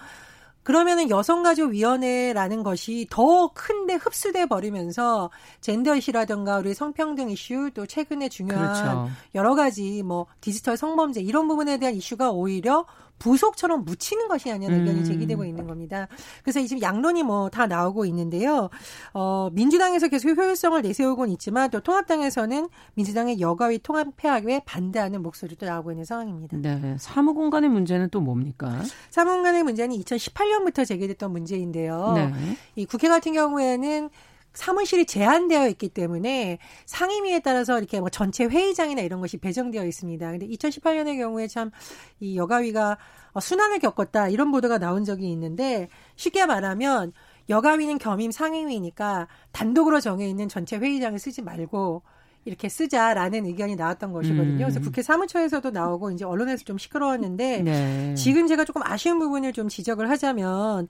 [0.63, 5.31] 그러면은 여성가족위원회라는 것이 더 큰데 흡수돼 버리면서
[5.61, 9.09] 젠더 이슈라든가 우리 성평등 이슈 또 최근에 중요한 그렇죠.
[9.35, 12.85] 여러 가지 뭐 디지털 성범죄 이런 부분에 대한 이슈가 오히려
[13.19, 15.03] 부속처럼 묻히는 것이 아니냐 의견이 음.
[15.03, 16.07] 제기되고 있는 겁니다.
[16.43, 18.69] 그래서 지금 양론이 뭐 다 나오고 있는데요.
[19.13, 25.91] 어, 민주당에서 계속 효율성을 내세우고는 있지만 또 통합당에서는 민주당의 여가위 통합 폐하에 반대하는 목소리도 나오고
[25.91, 26.57] 있는 상황입니다.
[26.57, 26.95] 네.
[26.99, 28.81] 사무공간의 문제는 또 뭡니까?
[29.09, 32.13] 사무공간의 문제는 2018년부터 제기됐던 문제인데요.
[32.15, 32.33] 네.
[32.75, 34.09] 이 국회 같은 경우에는
[34.53, 40.31] 사무실이 제한되어 있기 때문에 상임위에 따라서 이렇게 뭐 전체 회의장이나 이런 것이 배정되어 있습니다.
[40.31, 41.71] 근데 2018년의 경우에 참
[42.19, 42.97] 이 여가위가
[43.31, 47.13] 어, 순환을 겪었다 이런 보도가 나온 적이 있는데 쉽게 말하면
[47.47, 52.03] 여가위는 겸임 상임위니까 단독으로 정해 있는 전체 회의장을 쓰지 말고
[52.45, 54.53] 이렇게 쓰자라는 의견이 나왔던 것이거든요.
[54.53, 54.57] 음.
[54.57, 58.13] 그래서 국회 사무처에서도 나오고 이제 언론에서 좀 시끄러웠는데 네.
[58.15, 60.87] 지금 제가 조금 아쉬운 부분을 좀 지적을 하자면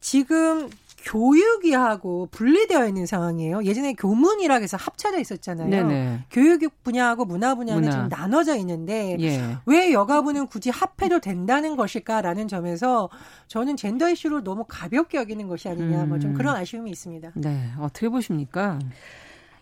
[0.00, 0.70] 지금
[1.04, 3.64] 교육이하고 분리되어 있는 상황이에요.
[3.64, 5.68] 예전에 교문이라 해서 합쳐져 있었잖아요.
[5.68, 6.24] 네네.
[6.30, 7.92] 교육 분야하고 문화 분야는 문화.
[7.92, 9.56] 지금 나눠져 있는데 예.
[9.66, 13.10] 왜 여가부는 굳이 합해도 된다는 것일까라는 점에서
[13.48, 17.32] 저는 젠더 이슈를 너무 가볍게 여기는 것이 아니냐 뭐좀 그런 아쉬움이 있습니다.
[17.34, 18.78] 네, 어떻게 보십니까?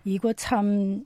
[0.05, 1.05] 이거 참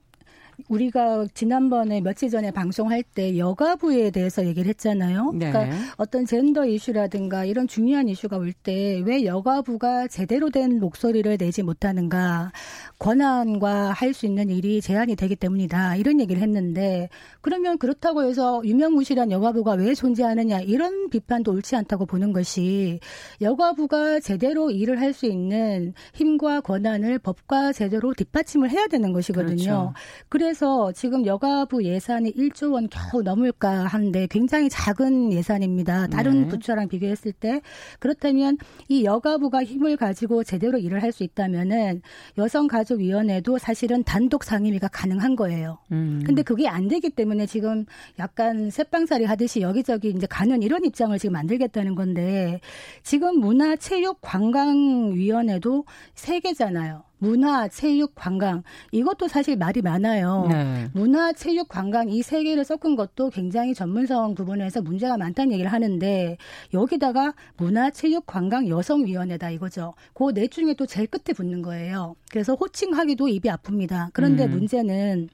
[0.69, 5.31] 우리가 지난번에 며칠 전에 방송할 때 여가부에 대해서 얘기를 했잖아요.
[5.35, 5.51] 네.
[5.51, 11.61] 그러니까 어떤 젠더 이슈라든가 이런 중요한 이슈가 올 때 왜 여가부가 제대로 된 목소리를 내지
[11.63, 12.51] 못하는가
[12.99, 15.97] 권한과 할 수 있는 일이 제한이 되기 때문이다.
[15.97, 17.09] 이런 얘기를 했는데
[17.41, 22.99] 그러면 그렇다고 해서 유명무실한 여가부가 왜 존재하느냐 이런 비판도 옳지 않다고 보는 것이
[23.41, 29.55] 여가부가 제대로 일을 할 수 있는 힘과 권한을 법과 제대로 뒷받침을 해야 되는 것이거든요.
[29.55, 29.93] 그렇죠.
[30.29, 36.07] 그래 서 지금 여가부 예산이 1조 원 겨우 넘을까 하는데 굉장히 작은 예산입니다.
[36.07, 36.47] 다른 네.
[36.47, 37.61] 부처랑 비교했을 때
[37.99, 38.57] 그렇다면
[38.87, 42.03] 이 여가부가 힘을 가지고 제대로 일을 할 수 있다면은
[42.37, 45.79] 여성가족위원회도 사실은 단독 상임위가 가능한 거예요.
[45.91, 46.21] 음.
[46.25, 47.85] 근데 그게 안 되기 때문에 지금
[48.19, 52.61] 약간 새빵살이 하듯이 여기저기 이제 가는 이런 입장을 지금 만들겠다는 건데
[53.03, 57.06] 지금 문화체육관광위원회도 세 개잖아요.
[57.19, 60.47] 문화, 체육, 관광 이것도 사실 말이 많아요.
[60.49, 60.87] 네.
[60.93, 66.37] 문화, 체육, 관광 이 세 개를 섞은 것도 굉장히 전문성 부분에서 문제가 많다는 얘기를 하는데
[66.73, 69.93] 여기다가 문화, 체육, 관광 여성위원회다 이거죠.
[70.13, 72.15] 그넷 중에 또 제일 끝에 붙는 거예요.
[72.31, 74.09] 그래서 호칭하기도 입이 아픕니다.
[74.13, 74.51] 그런데 음.
[74.51, 75.29] 문제는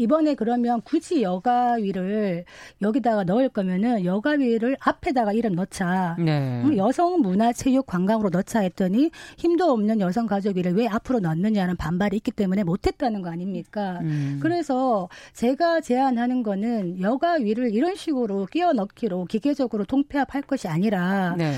[0.00, 2.46] 이번에 그러면 굳이 여가위를
[2.80, 6.16] 여기다가 넣을 거면은 여가위를 앞에다가 이름 넣자.
[6.18, 6.62] 네.
[6.76, 12.30] 여성 문화 체육 관광으로 넣자 했더니 힘도 없는 여성 가족위를 왜 앞으로 넣느냐는 반발이 있기
[12.30, 13.98] 때문에 못했다는 거 아닙니까?
[14.00, 14.38] 음.
[14.40, 21.52] 그래서 제가 제안하는 거는 여가위를 이런 식으로 끼워 넣기로 기계적으로 통폐합할 것이 아니라 네.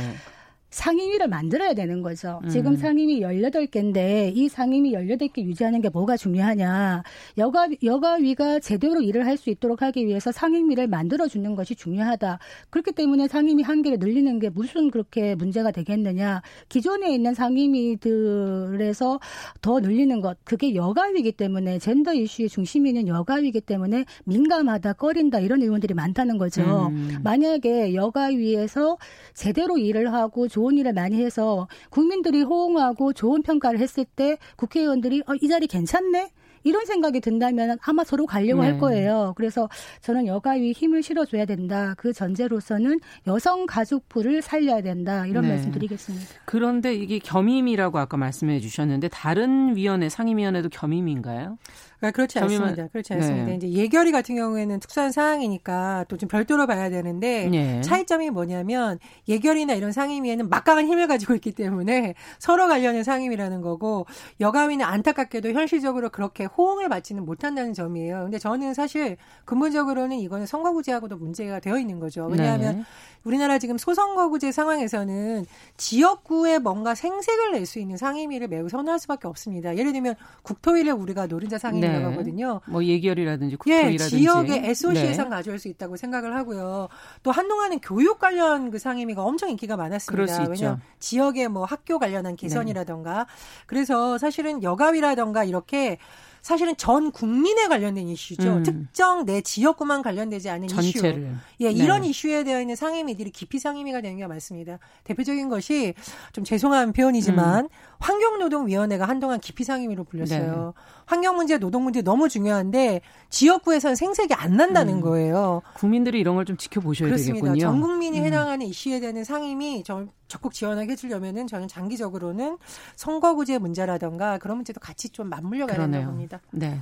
[0.72, 2.40] 상임위를 만들어야 되는 거죠.
[2.44, 2.48] 음.
[2.48, 7.02] 지금 상임위 18개인데 이 상임위 18개 유지하는 게 뭐가 중요하냐.
[7.38, 12.38] 여가, 여가위가 제대로 일을 할 수 있도록 하기 위해서 상임위를 만들어주는 것이 중요하다.
[12.70, 16.42] 그렇기 때문에 상임위 한 개를 늘리는 게 무슨 그렇게 문제가 되겠느냐.
[16.68, 19.18] 기존에 있는 상임위들에서
[19.60, 20.38] 더 늘리는 것.
[20.44, 26.88] 그게 여가위이기 때문에 젠더 이슈의 중심이 있는 여가위이기 때문에 민감하다, 꺼린다 이런 의원들이 많다는 거죠.
[26.92, 27.18] 음.
[27.24, 28.96] 만약에 여가위에서
[29.34, 35.34] 제대로 일을 하고 좋은 일을 많이 해서 국민들이 호응하고 좋은 평가를 했을 때 국회의원들이 어,
[35.40, 36.30] 이 자리 괜찮네?
[36.64, 38.68] 이런 생각이 든다면 아마 서로 가려고 네.
[38.68, 39.34] 할 거예요.
[39.36, 39.68] 그래서
[40.00, 41.94] 저는 여가위 힘을 실어줘야 된다.
[41.98, 45.26] 그 전제로서는 여성 가족부를 살려야 된다.
[45.26, 45.48] 이런 네.
[45.48, 46.26] 말씀드리겠습니다.
[46.44, 51.58] 그런데 이게 겸임이라고 아까 말씀해 주셨는데 다른 위원회 상임위원회도 겸임인가요?
[52.02, 52.88] 아, 그렇지 않습니다.
[52.88, 53.46] 그렇지 않습니다.
[53.46, 53.54] 네.
[53.56, 57.80] 이제 예결위 같은 경우에는 특수한 상황이니까 또 좀 별도로 봐야 되는데 네.
[57.80, 64.06] 차이점이 뭐냐면 예결위나 이런 상임위에는 막강한 힘을 가지고 있기 때문에 서로 관련된 상임이라는 거고
[64.40, 68.22] 여가위는 안타깝게도 현실적으로 그렇게 호응을 받지는 못한다는 점이에요.
[68.22, 72.26] 근데 저는 사실 근본적으로는 이거는 선거구제하고도 문제가 되어 있는 거죠.
[72.26, 72.84] 왜냐하면 네.
[73.24, 75.44] 우리나라 지금 소선거구제 상황에서는
[75.76, 79.76] 지역구에 뭔가 생색을 낼 수 있는 상임위를 매우 선호할 수밖에 없습니다.
[79.76, 82.32] 예를 들면 국토위를 우리가 노른자 상임위 라고 네.
[82.66, 84.16] 뭐 예결이라든지 국토위라든지.
[84.16, 85.16] 예, 지역의 SOC 네.
[85.28, 86.88] 가져올 수 있다고 생각을 하고요.
[87.22, 90.48] 또 한동안은 교육 관련 그 상임위가 엄청 인기가 많았습니다.
[90.48, 93.24] 왜냐하면 지역의 뭐 학교 관련한 개선이라던가 네.
[93.66, 95.98] 그래서 사실은 여가위라던가 이렇게
[96.42, 98.56] 사실은 전 국민에 관련된 이슈죠.
[98.56, 98.62] 음.
[98.64, 101.22] 특정 내 지역구만 관련되지 않은 전체를.
[101.22, 101.36] 이슈.
[101.60, 101.72] 예, 네.
[101.72, 104.80] 이런 이슈에 되어 있는 상임위들이 깊이 상임위가 되는 게 많습니다.
[105.04, 105.94] 대표적인 것이
[106.32, 107.68] 좀 죄송한 표현이지만 음.
[108.02, 110.72] 환경노동위원회가 한동안 깊이 상임위로 불렸어요.
[110.76, 110.82] 네.
[111.06, 115.00] 환경 문제, 노동 문제 너무 중요한데 지역구에서는 생색이 안 난다는 음.
[115.00, 115.62] 거예요.
[115.74, 117.52] 국민들이 이런 걸 좀 지켜보셔야 그렇습니다.
[117.52, 117.60] 되겠군요.
[117.60, 118.24] 전 국민이 음.
[118.24, 122.58] 해당하는 이슈에 대한 상임이 저, 적극 지원하게 해주려면은 저는 장기적으로는
[122.96, 126.40] 선거구제 문제라던가 그런 문제도 같이 좀 맞물려 가야 된다고 봅니다.
[126.50, 126.80] 네.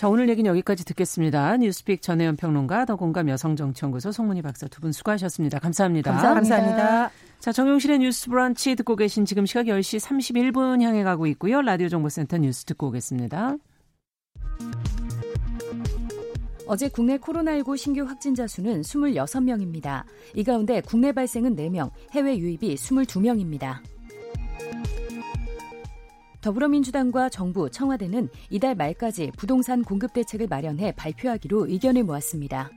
[0.00, 1.58] 자, 오늘 얘기는 여기까지 듣겠습니다.
[1.58, 5.58] 뉴스픽 전혜연 평론가, 더공감 여성정치연구소 송문희 박사 두 분 수고하셨습니다.
[5.58, 6.12] 감사합니다.
[6.12, 6.56] 감사합니다.
[6.56, 7.10] 감사합니다.
[7.38, 11.60] 자, 정용실의 뉴스 브런치 듣고 계신 지금 시각 10시 31분 향해 가고 있고요.
[11.60, 13.58] 라디오 정보센터 뉴스 듣고 오겠습니다.
[16.66, 20.04] 어제 국내 코로나19 신규 확진자 수는 26명입니다.
[20.34, 23.80] 이 가운데 국내 발생은 4명, 해외 유입이 22명입니다.
[26.40, 32.70] 더불어민주당과 정부, 청와대는 이달 말까지 부동산 공급 대책을 마련해 발표하기로 의견을 모았습니다.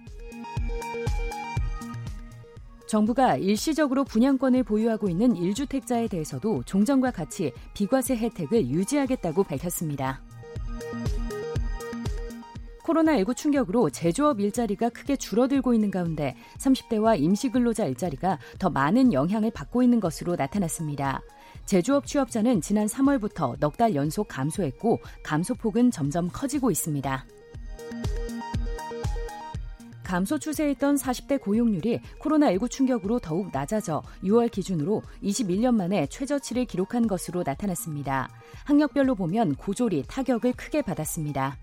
[2.88, 10.21] 정부가 일시적으로 분양권을 보유하고 있는 1주택자에 대해서도 종전과 같이 비과세 혜택을 유지하겠다고 밝혔습니다.
[12.84, 19.82] 코로나19 충격으로 제조업 일자리가 크게 줄어들고 있는 가운데 30대와 임시근로자 일자리가 더 많은 영향을 받고
[19.82, 21.21] 있는 것으로 나타났습니다.
[21.65, 27.26] 제조업 취업자는 지난 3월부터 넉 달 연속 감소했고 감소폭은 점점 커지고 있습니다.
[30.04, 37.41] 감소 추세였던 40대 고용률이 코로나19 충격으로 더욱 낮아져 6월 기준으로 21년 만에 최저치를 기록한 것으로
[37.43, 38.30] 나타났습니다.
[38.65, 41.58] 학력별로 보면 고졸이 타격을 크게 받았습니다.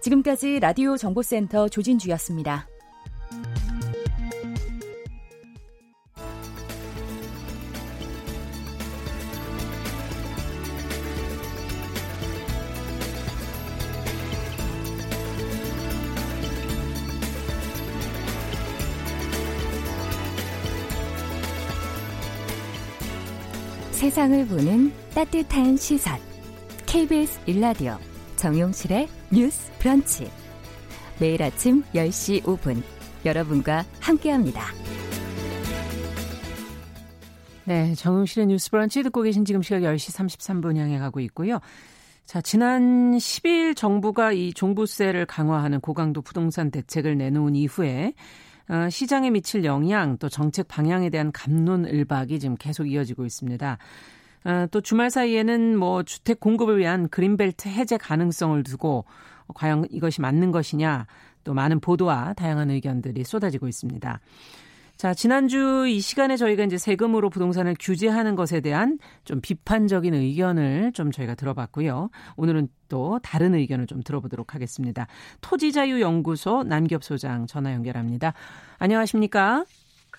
[0.00, 2.68] 지금까지 라디오 정보센터 조진주였습니다.
[24.06, 26.16] 세상을 보는 따뜻한 시선.
[26.86, 27.98] KBS 일라디오
[28.36, 30.30] 정용실의 뉴스 브런치.
[31.18, 32.84] 매일 아침 10시 5분
[33.24, 34.62] 여러분과 함께합니다.
[37.64, 41.58] 네, 정용실의 뉴스 브런치 듣고 계신 지금 시각 10시 33분 향해 가고 있고요.
[42.26, 48.45] 자, 지난 10일 정부가 이 종부세를 강화하는 고강도 부동산 대책을 내놓은 이후에 어,
[48.90, 53.78] 시장에 미칠 영향 또 정책 방향에 대한 감론을박이 지금 계속 이어지고 있습니다.
[54.44, 59.04] 어, 또 주말 사이에는 뭐 주택 공급을 위한 그린벨트 해제 가능성을 두고
[59.54, 61.06] 과연 이것이 맞는 것이냐
[61.44, 64.20] 또 많은 보도와 다양한 의견들이 쏟아지고 있습니다.
[64.96, 71.12] 자, 지난주 이 시간에 저희가 이제 세금으로 부동산을 규제하는 것에 대한 좀 비판적인 의견을 좀
[71.12, 72.08] 저희가 들어봤고요.
[72.36, 75.06] 오늘은 또 다른 의견을 좀 들어보도록 하겠습니다.
[75.42, 78.32] 토지자유연구소 남기업 소장 전화 연결합니다.
[78.78, 79.64] 안녕하십니까?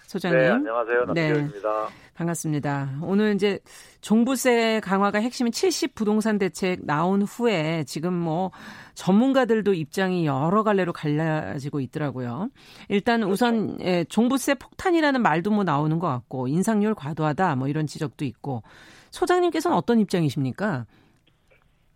[0.08, 0.40] 소장님.
[0.40, 1.06] 네, 안녕하세요.
[1.06, 1.88] 남기업입니다.
[1.88, 2.14] 네.
[2.14, 2.88] 반갑습니다.
[3.04, 3.60] 오늘 이제
[4.00, 8.52] 종부세 강화가 핵심인 70 부동산 대책 나온 후에 지금 뭐
[8.96, 12.48] 전문가들도 입장이 여러 갈래로 갈라지고 있더라고요.
[12.88, 13.34] 일단 그렇죠.
[13.34, 18.64] 우선 예, 종부세 폭탄이라는 말도 뭐 나오는 것 같고 인상률 과도하다 뭐 이런 지적도 있고
[19.12, 20.86] 소장님께서는 어떤 입장이십니까?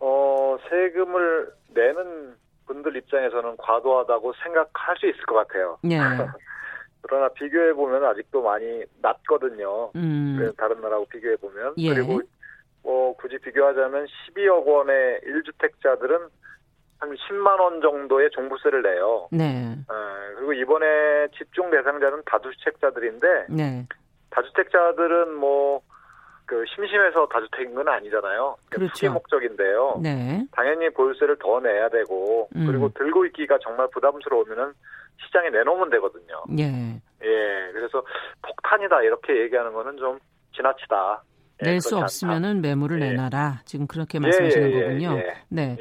[0.00, 5.78] 어 세금을 내는 분들 입장에서는 과도하다고 생각할 수 있을 것 같아요.
[5.82, 5.98] 네.
[7.02, 9.90] 그러나 비교해 보면 아직도 많이 낮거든요.
[9.96, 10.52] 음.
[10.56, 11.92] 다른 나라하고 비교해 보면 예.
[11.92, 12.20] 그리고
[12.82, 16.28] 뭐 굳이 비교하자면 12억 원의 1주택자들은
[16.98, 19.28] 한 10만 원 정도의 종부세를 내요.
[19.32, 19.76] 네.
[19.88, 19.94] 어,
[20.36, 23.86] 그리고 이번에 집중 대상자는 다주택자들인데 네.
[24.30, 25.82] 다주택자들은 뭐
[26.52, 28.56] 그 심심해서 다주택인 건 아니잖아요.
[28.70, 28.92] 그렇죠.
[28.92, 30.00] 투기 목적인데요.
[30.02, 30.46] 네.
[30.52, 32.66] 당연히 보유세를 더 내야 되고 음.
[32.66, 34.74] 그리고 들고 있기가 정말 부담스러우면은
[35.18, 36.44] 시장에 내놓으면 되거든요.
[36.58, 37.00] 예.
[37.24, 37.72] 예.
[37.72, 38.04] 그래서
[38.42, 40.18] 폭탄이다 이렇게 얘기하는 거는 좀
[40.54, 41.22] 지나치다.
[41.64, 43.10] 예, 낼수 없으면은 매물을 예.
[43.10, 43.62] 내놔라.
[43.64, 45.18] 지금 그렇게 말씀하시는 예, 예 거군요.
[45.18, 45.34] 예.
[45.48, 45.76] 네.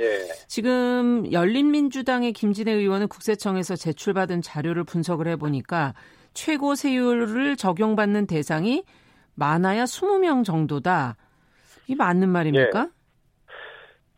[0.48, 5.94] 지금 열린민주당의 김진애 의원은 국세청에서 제출받은 자료를 분석을 해보니까
[6.34, 8.84] 최고 세율을 적용받는 대상이
[9.36, 11.16] 많아야 20명 정도다.
[11.88, 12.90] 이게 맞는 말입니까?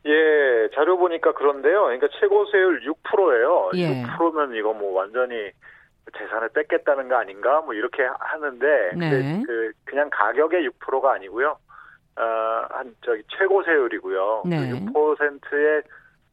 [0.05, 1.83] 예, 자료 보니까 그런데요.
[1.83, 3.71] 그러니까 최고 세율 6%예요.
[3.75, 4.03] 예.
[4.03, 5.51] 6%면 이거 뭐 완전히
[6.17, 7.61] 재산을 뺏겠다는 거 아닌가?
[7.61, 9.41] 뭐 이렇게 하는데 네.
[9.45, 11.55] 그 그 냥 가격의 6%가 아니고요.
[12.17, 12.21] 어,
[12.69, 14.43] 한 저기 최고 세율이고요.
[14.45, 14.69] 네.
[14.69, 15.81] 그 6%에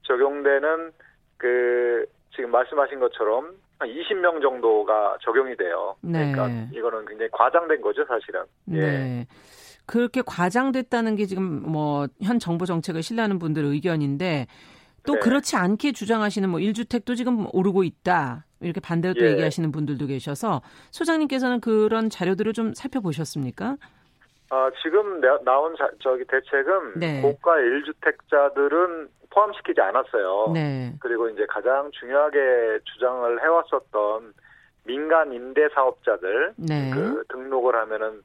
[0.02, 0.92] 적용되는
[1.38, 5.94] 그 지금 말씀하신 것처럼 한 20명 정도가 적용이 돼요.
[6.02, 6.32] 네.
[6.32, 8.42] 그러니까 이거는 굉장히 과장된 거죠, 사실은.
[8.72, 8.80] 예.
[8.80, 9.26] 네.
[9.86, 14.46] 그렇게 과장됐다는 게 지금 뭐 현 정부 정책을 신뢰하는 분들 의견인데
[15.06, 15.20] 또 네.
[15.20, 18.44] 그렇지 않게 주장하시는 뭐 1주택도 지금 오르고 있다.
[18.60, 19.30] 이렇게 반대로 또 예.
[19.30, 23.76] 얘기하시는 분들도 계셔서 소장님께서는 그런 자료들을 좀 살펴보셨습니까?
[24.50, 27.22] 아, 지금 나온 자, 저기 대책은 네.
[27.22, 30.50] 고가 1주택자들은 포함시키지 않았어요.
[30.52, 30.94] 네.
[31.00, 34.34] 그리고 이제 가장 중요하게 주장을 해왔었던
[34.84, 36.90] 민간 임대 사업자들 네.
[36.92, 38.22] 그 등록을 하면은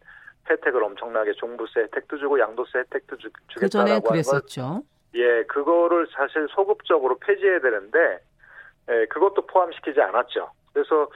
[0.49, 4.83] 혜택을 엄청나게 종부세 혜택도 주고 양도세 혜택도 주, 주겠다라고 그 그랬었죠.
[5.15, 8.19] 예, 그거를 사실 소급적으로 폐지해야 되는데
[8.89, 10.49] 예, 그것도 포함시키지 않았죠.
[10.73, 11.09] 그래서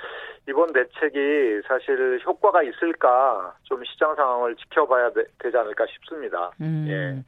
[0.47, 6.51] 이번 대책이 사실 효과가 있을까 좀 시장 상황을 지켜봐야 되, 지 않을까 싶습니다.
[6.61, 6.85] 음.
[6.87, 7.23] 예.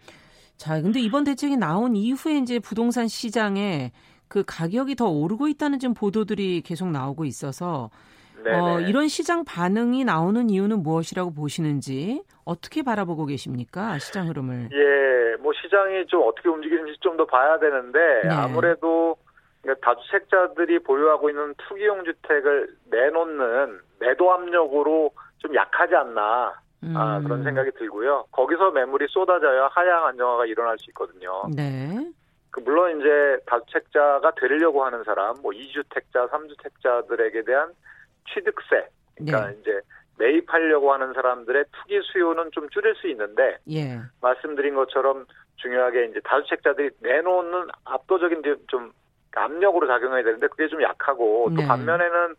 [0.55, 3.91] 자, 근데 이번 대책이 나온 이후에 이제 부동산 시장에
[4.27, 7.89] 그 가격이 더 오르고 있다는 좀 보도들이 계속 나오고 있어서
[8.49, 13.99] 어, 이런 시장 반응이 나오는 이유는 무엇이라고 보시는지 어떻게 바라보고 계십니까?
[13.99, 14.69] 시장 흐름을.
[14.71, 18.29] 예, 뭐 시장이 좀 어떻게 움직이는지 좀 더 봐야 되는데 네.
[18.29, 19.17] 아무래도
[19.61, 26.95] 그러니까 다주택자들이 보유하고 있는 투기용 주택을 내놓는 매도 압력으로 좀 약하지 않나 음.
[26.97, 28.25] 아, 그런 생각이 들고요.
[28.31, 31.43] 거기서 매물이 쏟아져야 하향 안정화가 일어날 수 있거든요.
[31.55, 32.09] 네.
[32.49, 37.71] 그 물론 이제 다주택자가 되려고 하는 사람, 뭐 2주택자, 3주택자들에게 대한
[38.27, 39.57] 취득세, 그러니까 네.
[39.59, 39.81] 이제
[40.17, 43.99] 매입하려고 하는 사람들의 투기 수요는 좀 줄일 수 있는데 예.
[44.21, 48.93] 말씀드린 것처럼 중요하게 이제 다주택자들이 내놓는 압도적인 좀
[49.35, 51.61] 압력으로 작용해야 되는데 그게 좀 약하고 네.
[51.61, 52.35] 또 반면에는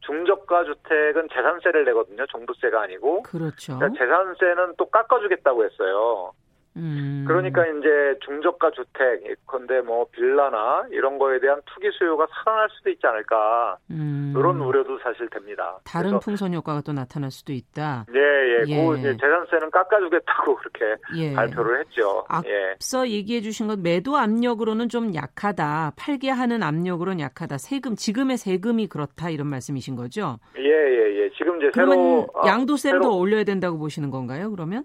[0.00, 2.24] 중저가 주택은 재산세를 내거든요.
[2.26, 3.22] 종부세가 아니고.
[3.24, 3.76] 그렇죠.
[3.76, 6.32] 그러니까 재산세는 또 깎아주겠다고 했어요.
[6.76, 7.24] 음.
[7.26, 13.06] 그러니까 이제 중저가 주택, 건데 뭐 빌라나 이런 거에 대한 투기 수요가 살아날 수도 있지
[13.06, 14.34] 않을까 음.
[14.36, 15.78] 이런 우려도 사실 됩니다.
[15.84, 18.06] 다른 풍선 효과가 또 나타날 수도 있다.
[18.14, 18.86] 예, 예, 예.
[18.86, 21.34] 그 이제 재산세는 깎아주겠다고 그렇게 예.
[21.34, 22.24] 발표를 했죠.
[22.28, 23.12] 앞서 예.
[23.12, 27.58] 얘기해 주신 것 매도 압력으로는 좀 약하다, 팔게 하는 압력으로는 약하다.
[27.58, 30.38] 세금 지금의 세금이 그렇다 이런 말씀이신 거죠?
[30.58, 31.30] 예, 예, 예.
[31.30, 34.50] 지금 이제 그러면 새로 양도세를 아, 더 올려야 된다고 보시는 건가요?
[34.50, 34.84] 그러면?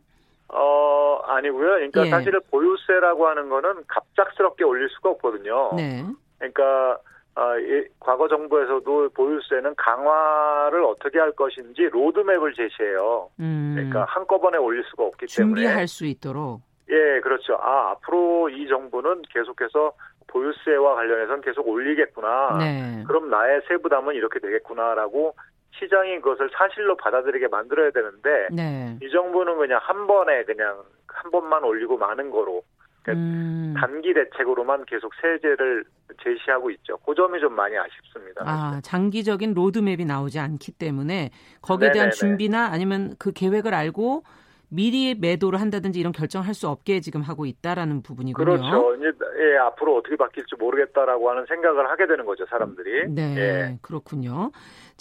[0.50, 1.68] 어, 아니고요.
[1.68, 2.10] 그러니까 예.
[2.10, 5.72] 사실은 보유세라고 하는 거는 갑작스럽게 올릴 수가 없거든요.
[5.76, 6.04] 네.
[6.38, 7.00] 그러니까
[7.36, 13.30] 어, 이, 과거 정부에서도 보유세는 강화를 어떻게 할 것인지 로드맵을 제시해요.
[13.40, 13.74] 음.
[13.76, 16.62] 그러니까 한꺼번에 올릴 수가 없기 때문에 준비할 수 있도록.
[16.90, 17.56] 예, 그렇죠.
[17.56, 19.94] 아, 앞으로 이 정부는 계속해서
[20.28, 22.58] 보유세와 관련해서는 계속 올리겠구나.
[22.60, 23.04] 네.
[23.08, 25.36] 그럼 나의 세부담은 이렇게 되겠구나라고
[25.80, 28.98] 시장이 그것을 사실로 받아들이게 만들어야 되는데 네.
[29.02, 32.64] 이 정부는 그냥 한 번에 그냥 한 번만 올리고 마는 거로
[33.02, 33.74] 그러니까 음.
[33.78, 35.84] 단기 대책으로만 계속 세제를
[36.24, 36.98] 제시하고 있죠.
[37.06, 38.44] 그 점이 좀 많이 아쉽습니다.
[38.46, 41.32] 아, 장기적인 로드맵이 나오지 않기 때문에
[41.62, 41.94] 거기에 네네네.
[41.94, 44.24] 대한 준비나 아니면 그 계획을 알고
[44.70, 48.44] 미리 매도를 한다든지 이런 결정을 할수 없게 지금 하고 있다라는 부분이군요.
[48.44, 48.96] 그렇죠.
[48.96, 53.10] 이제 예, 앞으로 어떻게 바뀔지 모르겠다라고 하는 생각을 하게 되는 거죠, 사람들이.
[53.10, 53.78] 네, 예.
[53.84, 54.52] 그렇군요.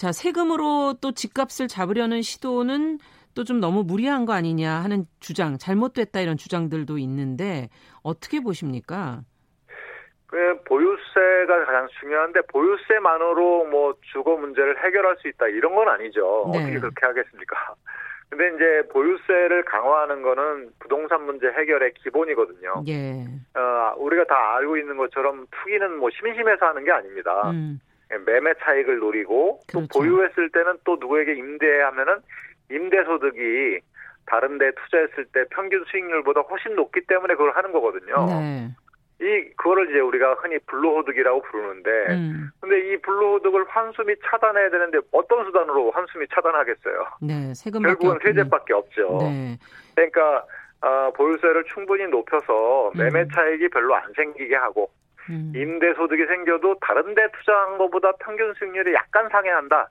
[0.03, 2.99] 자, 세금으로 또 집값을 잡으려는 시도는
[3.37, 7.69] 또 좀 너무 무리한 거 아니냐 하는 주장, 잘못됐다 이런 주장들도 있는데
[8.03, 9.21] 어떻게 보십니까?
[10.27, 16.51] 그 보유세가 가장 중요한데 보유세만으로 뭐 주거 문제를 해결할 수 있다 이런 건 아니죠.
[16.53, 16.59] 네.
[16.59, 17.75] 어떻게 그렇게 하겠습니까?
[18.29, 22.83] 근데 이제 보유세를 강화하는 거는 부동산 문제 해결의 기본이거든요.
[22.89, 23.25] 예.
[23.55, 27.51] 어, 우리가 다 알고 있는 것처럼 투기는 뭐 심심해서 하는 게 아닙니다.
[27.53, 27.79] 음.
[28.13, 29.87] 예, 매매 차익을 노리고 그렇죠.
[29.93, 32.19] 또 보유했을 때는 또 누구에게 임대하면은
[32.71, 33.81] 임대 소득이
[34.27, 38.27] 다른 데 투자했을 때 평균 수익률보다 훨씬 높기 때문에 그걸 하는 거거든요.
[38.27, 38.69] 네.
[39.21, 42.51] 이 그거를 이제 우리가 흔히 불로소득이라고 부르는데 음.
[42.61, 47.07] 근데 이 불로소득을 환수 및 차단해야 되는데 어떤 수단으로 환수 및 차단하겠어요?
[47.21, 49.19] 네, 세금 결국은 세제밖에 없죠.
[49.21, 49.59] 네.
[49.95, 50.45] 그러니까
[50.81, 53.29] 어, 보유세를 충분히 높여서 매매 음.
[53.33, 54.91] 차익이 별로 안 생기게 하고
[55.31, 55.53] 음.
[55.55, 59.89] 임대 소득이 생겨도 다른 데 투자한 것보다 평균 수익률이 약간 상회한다.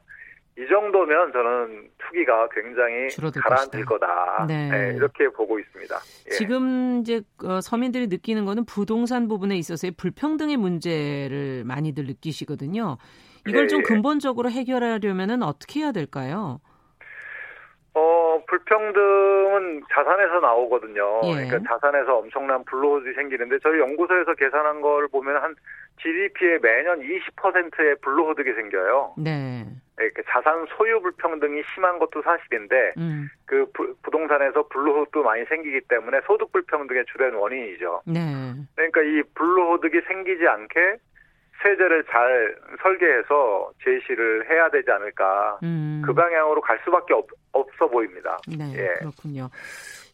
[0.58, 3.08] 이 정도면 저는 투기가 굉장히
[3.42, 4.46] 가라앉을 거다.
[4.48, 4.70] 네.
[4.70, 5.96] 네, 이렇게 보고 있습니다.
[6.28, 6.32] 예.
[6.32, 12.98] 지금 이제 어, 서민들이 느끼는 거는 부동산 부분에 있어서의 불평등의 문제를 많이들 느끼시거든요.
[13.48, 13.68] 이걸 네.
[13.68, 16.60] 좀 근본적으로 해결하려면 어떻게 해야 될까요?
[18.42, 21.22] 어, 불평등은 자산에서 나오거든요.
[21.26, 21.46] 예.
[21.46, 25.56] 그러니까 자산에서 엄청난 불로소득이 생기는데 저희 연구소에서 계산한 걸 보면 한
[26.02, 29.14] GDP에 매년 20%의 불로소득이 생겨요.
[29.18, 29.66] 네.
[30.00, 33.30] 이렇게 자산 소유 불평등이 심한 것도 사실인데 음.
[33.46, 38.02] 그 부, 부동산에서 불로소득도 많이 생기기 때문에 소득 불평등의 주된 원인이죠.
[38.08, 38.20] 네.
[38.76, 40.98] 그러니까 이 불로소득이 생기지 않게
[41.64, 45.60] 세제를 잘 설계해서 제시를 해야 되지 않을까.
[45.64, 46.02] 음.
[46.06, 48.38] 그 방향으로 갈 수밖에 없, 없어 보입니다.
[48.48, 49.00] 네, 예.
[49.00, 49.50] 그렇군요.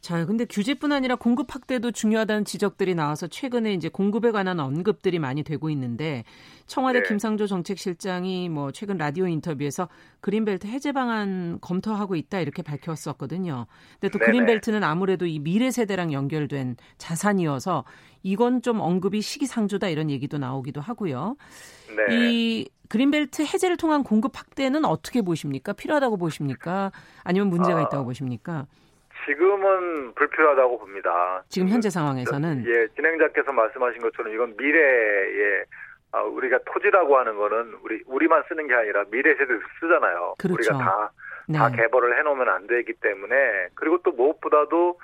[0.07, 5.43] 자, 근데 규제뿐 아니라 공급 확대도 중요하다는 지적들이 나와서 최근에 이제 공급에 관한 언급들이 많이
[5.43, 6.23] 되고 있는데
[6.65, 7.09] 청와대 네.
[7.09, 9.89] 김상조 정책실장이 뭐 최근 라디오 인터뷰에서
[10.21, 13.67] 그린벨트 해제 방안 검토하고 있다 이렇게 밝혔었거든요.
[13.99, 14.31] 근데 또 네네.
[14.31, 17.83] 그린벨트는 아무래도 이 미래 세대랑 연결된 자산이어서
[18.23, 21.35] 이건 좀 언급이 시기상조다 이런 얘기도 나오기도 하고요.
[21.97, 22.15] 네.
[22.15, 25.73] 이 그린벨트 해제를 통한 공급 확대는 어떻게 보십니까?
[25.73, 26.93] 필요하다고 보십니까?
[27.25, 28.67] 아니면 문제가 아, 있다고 보십니까?
[29.27, 31.43] 지금은 불필요하다고 봅니다.
[31.49, 35.63] 지금 현재 상황에서는 예, 진행자께서 말씀하신 것처럼 이건 미래에
[36.13, 40.35] 아, 우리가 토지라고 하는 거는 우리 우리만 쓰는 게 아니라 미래 세대도 쓰잖아요.
[40.39, 40.55] 그렇죠.
[40.55, 41.11] 우리가 다,
[41.49, 41.57] 네.
[41.57, 44.97] 다 개발을 해놓으면 안 되기 때문에 그리고 또 무엇보다도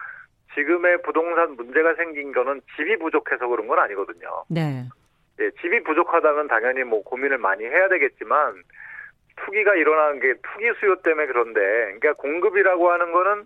[0.55, 4.45] 지금의 부동산 문제가 생긴 거는 집이 부족해서 그런 건 아니거든요.
[4.47, 4.85] 네.
[5.41, 8.63] 예, 집이 부족하다면 당연히 뭐 고민을 많이 해야 되겠지만
[9.35, 13.45] 투기가 일어나는 게 투기 수요 때문에 그런데 그러니까 공급이라고 하는 거는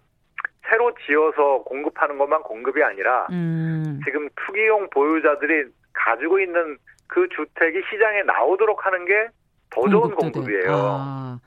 [0.70, 4.00] 새로 지어서 공급하는 것만 공급이 아니라 음.
[4.06, 6.78] 지금 투기용 보유자들이 가지고 있는
[7.08, 9.28] 그 주택이 시장에 나오도록 하는 게
[9.70, 10.12] 더 좋은.
[10.16, 10.72] 공급이에요.
[10.72, 11.40] 아,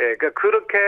[0.00, 0.78] 예, 그러니까 그렇게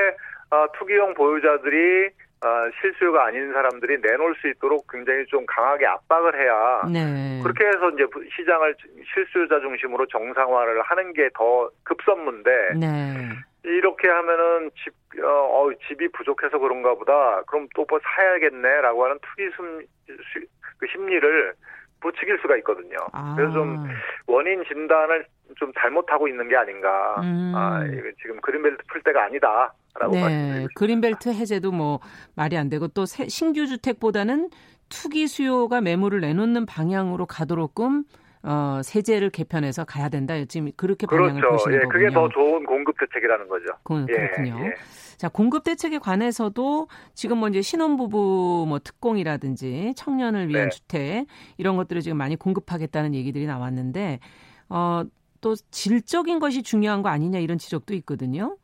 [0.50, 2.10] 어, 투기용 보유자들이
[2.44, 2.48] 어,
[2.80, 7.40] 실수요가 아닌 사람들이 내놓을 수 있도록 굉장히 좀 강하게 압박을 해야 네.
[7.42, 8.04] 그렇게 해서 이제
[8.36, 8.74] 시장을
[9.14, 12.50] 실수요자 중심으로 정상화를 하는 게 더 급선무인데
[12.80, 13.28] 네.
[13.64, 14.92] 이렇게 하면은 집,
[15.22, 17.42] 어, 어, 집이 부족해서 그런가 보다.
[17.46, 19.86] 그럼 또 뭐 사야겠네라고 하는 투기 심,
[20.32, 20.46] 수-
[20.78, 21.54] 그 심리를
[22.00, 22.96] 부추길 수가 있거든요.
[23.12, 23.34] 아.
[23.36, 23.86] 그래서 좀
[24.26, 25.24] 원인 진단을
[25.56, 27.20] 좀 잘못하고 있는 게 아닌가.
[27.22, 27.52] 음.
[27.54, 30.20] 아, 이거 지금 그린벨트 풀 때가 아니다 라고 네.
[30.22, 30.72] 말씀드리고 싶습니다.
[30.78, 32.00] 그린벨트 해제도 뭐
[32.34, 34.48] 말이 안 되고 또 새- 신규 주택보다는
[34.88, 38.02] 투기 수요가 매물을 내놓는 방향으로 가도록끔
[38.44, 40.34] 어, 세제를 개편해서 가야 된다.
[40.46, 41.52] 지금 그렇게 방향을 그렇죠.
[41.52, 41.92] 보시는 예, 거군요.
[41.92, 43.66] 그게 더 좋은 공급 대책이라는 거죠.
[43.84, 44.66] 그, 예, 그렇군요.
[44.66, 44.74] 예.
[45.16, 50.68] 자, 공급 대책에 관해서도 지금 뭐 이제 신혼부부 뭐 특공이라든지 청년을 위한 네.
[50.70, 51.26] 주택
[51.58, 54.18] 이런 것들을 지금 많이 공급하겠다는 얘기들이 나왔는데
[54.68, 55.04] 어,
[55.40, 58.56] 또 질적인 것이 중요한 거 아니냐 이런 지적도 있거든요.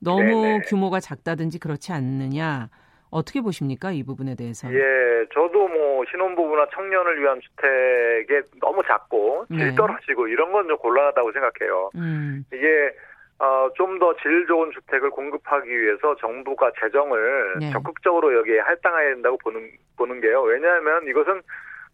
[0.00, 0.60] 너무 네네.
[0.66, 2.70] 규모가 작다든지 그렇지 않느냐.
[3.10, 3.90] 어떻게 보십니까?
[3.92, 4.72] 이 부분에 대해서.
[4.72, 9.74] 예, 저도 뭐 신혼부부나 청년을 위한 주택에 너무 작고 질 네.
[9.74, 11.90] 떨어지고 이런 건 좀 곤란하다고 생각해요.
[11.96, 12.44] 음.
[12.52, 12.90] 이게
[13.38, 17.70] 어, 좀 더 질 좋은 주택을 공급하기 위해서 정부가 재정을 네.
[17.72, 20.42] 적극적으로 여기에 할당해야 된다고 보는 보는 게요.
[20.42, 21.40] 왜냐하면 이것은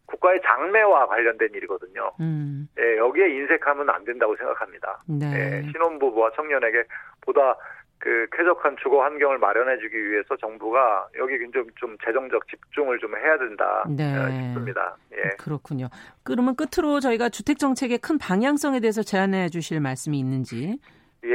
[0.06, 2.12] 국가의 장래와 관련된 일이거든요.
[2.20, 2.68] 음.
[2.78, 5.02] 예, 여기에 인색하면 안 된다고 생각합니다.
[5.08, 5.26] 네.
[5.34, 6.84] 예, 신혼부부와 청년에게
[7.24, 7.56] 보다
[7.98, 13.84] 그 쾌적한 주거 환경을 마련해주기 위해서 정부가 여기 좀, 좀 재정적 집중을 좀 해야 된다
[13.88, 14.04] 네.
[14.16, 14.96] 어, 싶습니다.
[15.12, 15.30] 예.
[15.38, 15.88] 그렇군요.
[16.22, 20.78] 그러면 끝으로 저희가 주택 정책의 큰 방향성에 대해서 제안해 주실 말씀이 있는지.
[21.24, 21.28] 예,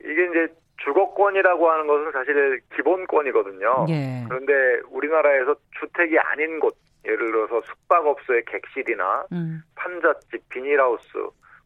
[0.00, 3.86] 이게 이제 주거권이라고 하는 것은 사실 기본권이거든요.
[3.90, 4.24] 예.
[4.28, 9.62] 그런데 우리나라에서 주택이 아닌 곳, 예를 들어서 숙박업소의 객실이나 음.
[9.74, 11.08] 판잣집, 비닐하우스,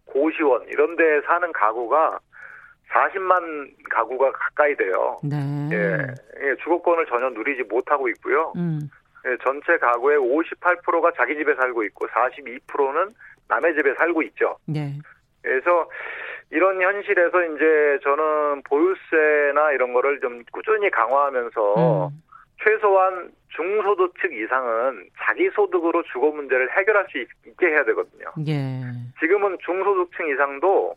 [0.06, 2.20] 고시원 이런 데 사는 가구가
[2.90, 5.18] 40만 가구가 가까이 돼요.
[5.24, 5.36] 네.
[5.72, 8.52] 예, 예, 주거권을 전혀 누리지 못하고 있고요.
[8.56, 8.80] 음.
[9.26, 13.14] 예, 전체 가구의 58%가 자기 집에 살고 있고 42%는
[13.48, 14.56] 남의 집에 살고 있죠.
[14.66, 14.92] 네.
[15.42, 15.88] 그래서
[16.50, 22.22] 이런 현실에서 이제 저는 보유세나 이런 거를 좀 꾸준히 강화하면서 음.
[22.62, 28.26] 최소한 중소득층 이상은 자기 소득으로 주거 문제를 해결할 수 있- 있게 해야 되거든요.
[28.46, 28.80] 예.
[29.20, 30.94] 지금은 중소득층 이상도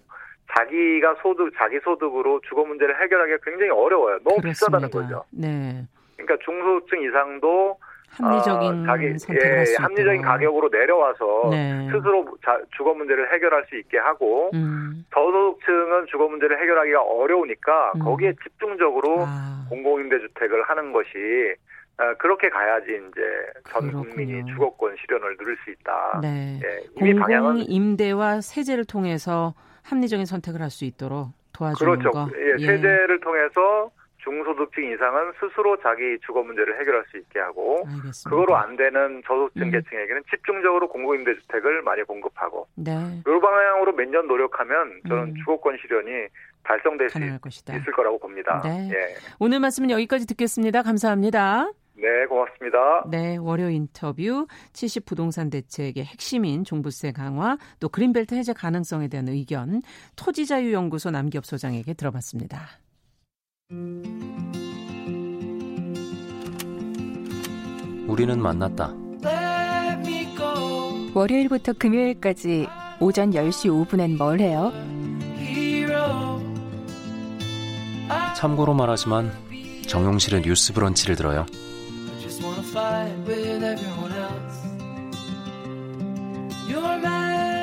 [0.55, 4.19] 자기가 소득, 자기 소득으로 주거 문제를 해결하기가 굉장히 어려워요.
[4.23, 5.19] 너무 비싸다는 그렇습니다.
[5.19, 5.27] 거죠.
[5.31, 5.83] 네.
[6.15, 7.77] 그러니까 중소득층 이상도
[8.09, 10.21] 합리적인 아, 자기 예, 합리적인.
[10.21, 11.87] 가격으로 내려와서 네.
[11.91, 15.05] 스스로 자- 주거 문제를 해결할 수 있게 하고 음.
[15.13, 17.99] 저소득층은 주거 문제를 해결하기가 어려우니까 음.
[17.99, 21.09] 거기에 집중적으로 아, 공공임대 주택을 하는 것이
[21.99, 23.21] 어, 그렇게 가야지 이제
[23.69, 24.03] 전 그렇군요.
[24.15, 26.19] 국민이 주거권 실현을 누릴 수 있다.
[26.21, 26.59] 네.
[26.63, 29.53] 예, 이미 공공 방향은 임대와 세제를 통해서
[29.89, 32.11] 합리적인 선택을 할 수 있도록 도와주는 그렇죠.
[32.11, 32.29] 거.
[32.37, 33.89] 예, 세제를 통해서
[34.23, 38.29] 중소득층 이상은 스스로 자기 주거 문제를 해결할 수 있게 하고 알겠습니다.
[38.29, 39.71] 그거로 안 되는 저소득층 음.
[39.71, 42.91] 계층에게는 집중적으로 공공임대주택을 많이 공급하고 네.
[42.91, 45.35] 이 방향으로 몇 년 노력하면 저는 음.
[45.37, 46.27] 주거권 실현이
[46.63, 47.77] 달성될 수 것이다.
[47.77, 48.61] 있을 거라고 봅니다.
[48.65, 48.89] 네.
[48.91, 49.15] 예.
[49.39, 50.83] 오늘 말씀은 여기까지 듣겠습니다.
[50.83, 51.71] 감사합니다.
[51.99, 53.05] 네, 고맙습니다.
[53.09, 59.81] 네, 월요 인터뷰 70 부동산 대책의 핵심인 종부세 강화 또 그린벨트 해제 가능성에 대한 의견
[60.15, 62.67] 토지자유연구소 남기업 소장에게 들어봤습니다.
[68.07, 68.93] 우리는 만났다.
[71.15, 72.67] 월요일부터 금요일까지
[72.99, 74.71] 오전 10시 5분엔 뭘 해요?
[78.35, 79.31] 참고로 말하지만
[79.87, 81.45] 정용실의 뉴스 브런치를 들어요.
[82.77, 84.57] fight with everyone else.
[86.69, 87.56] You're mad.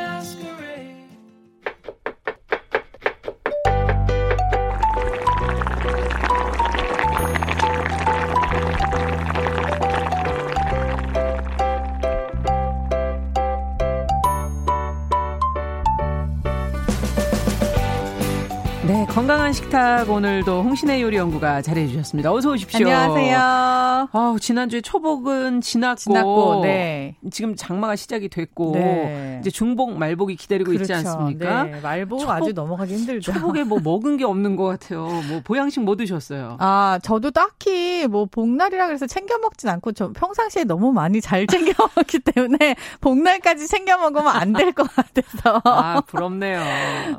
[19.15, 22.33] 건강한 식탁 오늘도 홍신의 요리 연구가 잘해 주셨습니다.
[22.33, 22.85] 어서 오십시오.
[22.89, 23.39] 안녕하세요.
[23.39, 27.15] 아, 지난주에 초복은 지났고, 지났고, 네.
[27.31, 29.39] 지금 장마가 시작이 됐고 네.
[29.41, 30.83] 이제 중복 말복이 기다리고 그렇죠.
[30.83, 31.63] 있지 않습니까?
[31.63, 31.81] 네.
[31.81, 33.33] 말복 초복- 아주 넘어가기 힘들죠.
[33.35, 35.07] 초복에 뭐 먹은 게 없는 것 같아요.
[35.29, 36.57] 뭐 보양식 뭐 드셨어요?
[36.59, 41.73] 아, 저도 딱히 뭐 복날이라 그래서 챙겨 먹진 않고 저 평상시에 너무 많이 잘 챙겨
[41.95, 45.61] 먹기 때문에 복날까지 챙겨 먹으면 안 될 것 같아서.
[45.65, 46.61] 아, 부럽네요.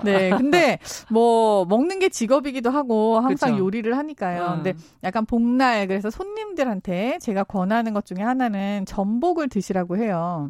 [0.04, 0.80] 네, 근데
[1.10, 3.66] 뭐 먹는 게 직업이기도 하고 항상 그쵸.
[3.66, 4.44] 요리를 하니까요.
[4.44, 4.56] 음.
[4.64, 4.74] 근데
[5.04, 10.50] 약간 복날 그래서 손님들한테 제가 권하는 것 중에 하나는 전복을 드시라고 해요.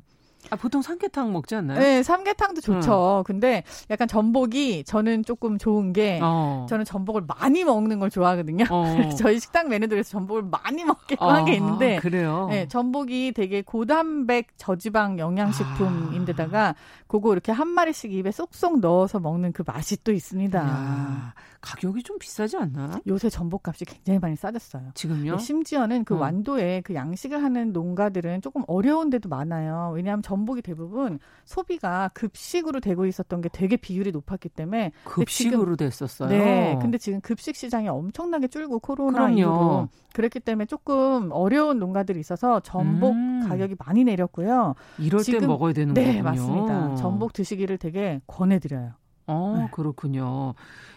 [0.49, 1.79] 아, 보통 삼계탕 먹지 않나요?
[1.79, 3.23] 네, 삼계탕도 좋죠.
[3.25, 6.65] 근데 약간 전복이 저는 조금 좋은 게 어.
[6.69, 8.65] 저는 전복을 많이 먹는 걸 좋아하거든요.
[8.69, 8.85] 어.
[9.17, 12.47] 저희 식당 메뉴들에서 전복을 많이 먹기로 아, 한게 있는데 그래요.
[12.49, 16.75] 네, 전복이 되게 고단백 저지방 영양식품인데다가
[17.07, 20.59] 그거 이렇게 한 마리씩 입에 쏙쏙 넣어서 먹는 그 맛이 또 있습니다.
[20.59, 22.99] 야, 가격이 좀 비싸지 않나?
[23.07, 24.91] 요새 전복값이 굉장히 많이 싸졌어요.
[24.93, 25.31] 지금요?
[25.33, 26.19] 네, 심지어는 그 어.
[26.19, 29.91] 완도에 그 양식을 하는 농가들은 조금 어려운 데도 많아요.
[29.95, 36.27] 왜냐하면 전 복이 대부분 소비가 급식으로 되고 있었던 게 되게 비율이 높았기 때문에 급식으로 됐었어요.
[36.29, 36.77] 네.
[36.81, 39.37] 근데 지금 급식 시장이 엄청나게 줄고 코로나 그럼요.
[39.39, 43.45] 이후로 그렇기 때문에 조금 어려운 농가들이 있어서 전복 음.
[43.47, 44.75] 가격이 많이 내렸고요.
[44.99, 46.23] 이럴 때 지금- 먹어야 되는 네, 거군요.
[46.23, 46.95] 맞습니다.
[46.95, 48.93] 전복 드시기를 되게 권해드려요.
[49.27, 49.67] 어, 네.
[49.71, 50.53] 그렇군요.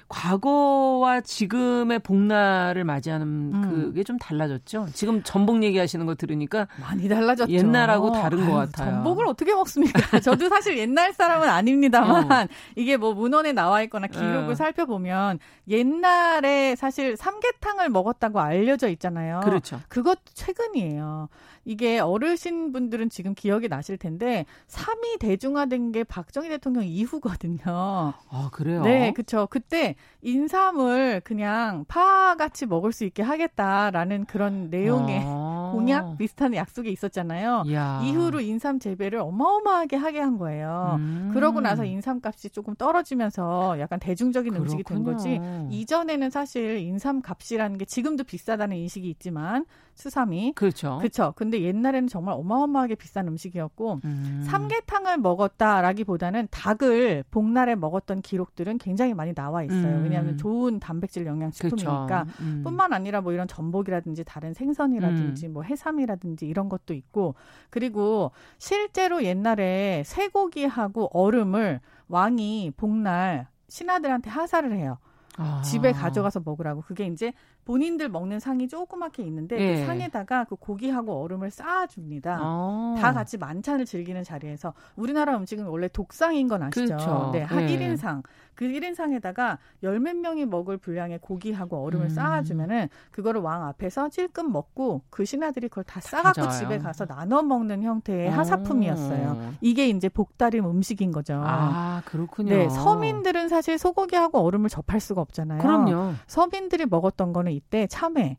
[0.08, 3.62] 과거와 지금의 복날을 맞이하는 음.
[3.62, 4.86] 그게 좀 달라졌죠.
[4.94, 7.52] 지금 전복 얘기하시는 거 들으니까 많이 달라졌죠.
[7.52, 8.90] 옛날하고 다른 것 아유, 같아요.
[8.94, 10.18] 전복을 어떻게 먹습니까?
[10.20, 14.54] 저도 사실 옛날 사람은 아닙니다만 이게 뭐 문헌에 나와 있거나 기록을 어.
[14.54, 19.40] 살펴보면 옛날에 사실 삼계탕을 먹었다고 알려져 있잖아요.
[19.44, 19.78] 그렇죠.
[19.88, 21.28] 그것 최근이에요.
[21.68, 27.60] 이게 어르신 분들은 지금 기억이 나실 텐데 삼이 대중화된 게 박정희 대통령 이후거든요.
[27.66, 28.80] 아, 그래요?
[28.82, 29.46] 네, 그렇죠.
[29.50, 35.68] 그때 인삼을 그냥 파같이 먹을 수 있게 하겠다라는 그런 내용의 아.
[35.68, 37.64] 공약 비슷한 약속이 있었잖아요.
[37.66, 38.00] 이야.
[38.02, 40.96] 이후로 인삼 재배를 어마어마하게 하게 한 거예요.
[40.98, 41.30] 음.
[41.34, 45.36] 그러고 나서 인삼값이 조금 떨어지면서 약간 대중적인 음식이 된 거지.
[45.38, 45.68] 그렇군요.
[45.70, 49.66] 이전에는 사실 인삼 값이라는 게 지금도 비싸다는 인식이 있지만
[49.98, 50.98] 수삼이 그렇죠.
[50.98, 51.32] 그렇죠.
[51.34, 54.44] 근데 옛날에는 정말 어마어마하게 비싼 음식이었고 음.
[54.46, 59.96] 삼계탕을 먹었다라기보다는 닭을 복날에 먹었던 기록들은 굉장히 많이 나와 있어요.
[59.96, 60.04] 음.
[60.04, 62.06] 왜냐하면 좋은 단백질 영양식품이니까.
[62.06, 62.42] 그렇죠.
[62.42, 62.60] 음.
[62.62, 65.52] 뿐만 아니라 뭐 이런 전복이라든지 다른 생선이라든지 음.
[65.54, 67.34] 뭐 해삼이라든지 이런 것도 있고
[67.68, 74.98] 그리고 실제로 옛날에 쇠고기하고 얼음을 왕이 복날 신하들한테 하사를 해요.
[75.38, 75.62] 아.
[75.62, 76.82] 집에 가져가서 먹으라고.
[76.82, 77.32] 그게 이제
[77.68, 79.80] 본인들 먹는 상이 조그맣게 있는데 예.
[79.80, 82.38] 그 상에다가 그 고기하고 얼음을 쌓아줍니다.
[82.40, 82.94] 아.
[82.98, 86.86] 다 같이 만찬을 즐기는 자리에서 우리나라 음식은 원래 독상인 건 아시죠?
[86.96, 87.30] 그렇죠.
[87.34, 87.76] 네, 한 예.
[87.76, 88.22] 1인상.
[88.54, 92.08] 그 1인상에다가 열 몇 명이 먹을 분량의 고기하고 얼음을 음.
[92.08, 96.58] 쌓아주면은 그거를 왕 앞에서 찔끔 먹고 그 신하들이 그걸 다 싸갖고 가져와요.
[96.58, 98.32] 집에 가서 나눠 먹는 형태의 어.
[98.32, 99.54] 하사품이었어요.
[99.60, 101.34] 이게 이제 복다림 음식인 거죠.
[101.44, 102.54] 아, 그렇군요.
[102.54, 105.60] 네, 서민들은 사실 소고기하고 얼음을 접할 수가 없잖아요.
[105.60, 106.14] 그럼요.
[106.26, 108.38] 서민들이 먹었던 거는 이때 참외,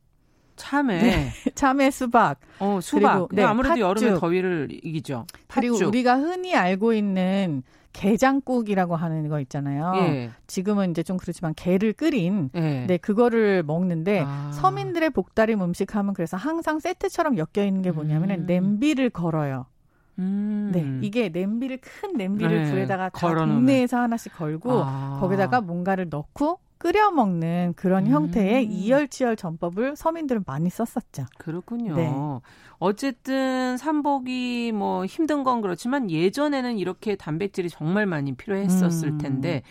[0.56, 1.02] 참외.
[1.02, 1.30] 네.
[1.56, 3.14] 참외 수박, 어, 수박.
[3.14, 3.82] 그리고, 네, 아무래도 팥죽.
[3.82, 5.26] 여름에 더위를 이기죠.
[5.48, 5.88] 그리고 팥죽.
[5.90, 9.94] 우리가 흔히 알고 있는 게장국이라고 하는 거 있잖아요.
[9.98, 10.32] 예.
[10.48, 12.86] 지금은 이제 좀 그렇지만 게를 끓인 예.
[12.88, 14.52] 네 그거를 먹는데 아.
[14.54, 18.46] 서민들의 복다림 음식 하면 그래서 항상 세트처럼 엮여 있는 게 뭐냐면은 음.
[18.46, 19.66] 냄비를 걸어요.
[20.20, 20.70] 음.
[20.72, 23.36] 네 이게 냄비를 큰 냄비를 네, 불에다가 다.
[23.36, 25.18] 동네에서 하나씩 걸고 아.
[25.20, 28.12] 거기다가 뭔가를 넣고 끓여 먹는 그런 음.
[28.12, 31.26] 형태의 이열치열 전법을 서민들은 많이 썼었죠.
[31.38, 31.94] 그렇군요.
[31.96, 32.10] 네.
[32.80, 39.18] 어쨌든 삼복이 뭐 힘든 건 그렇지만 예전에는 이렇게 단백질이 정말 많이 필요했었을 음.
[39.18, 39.62] 텐데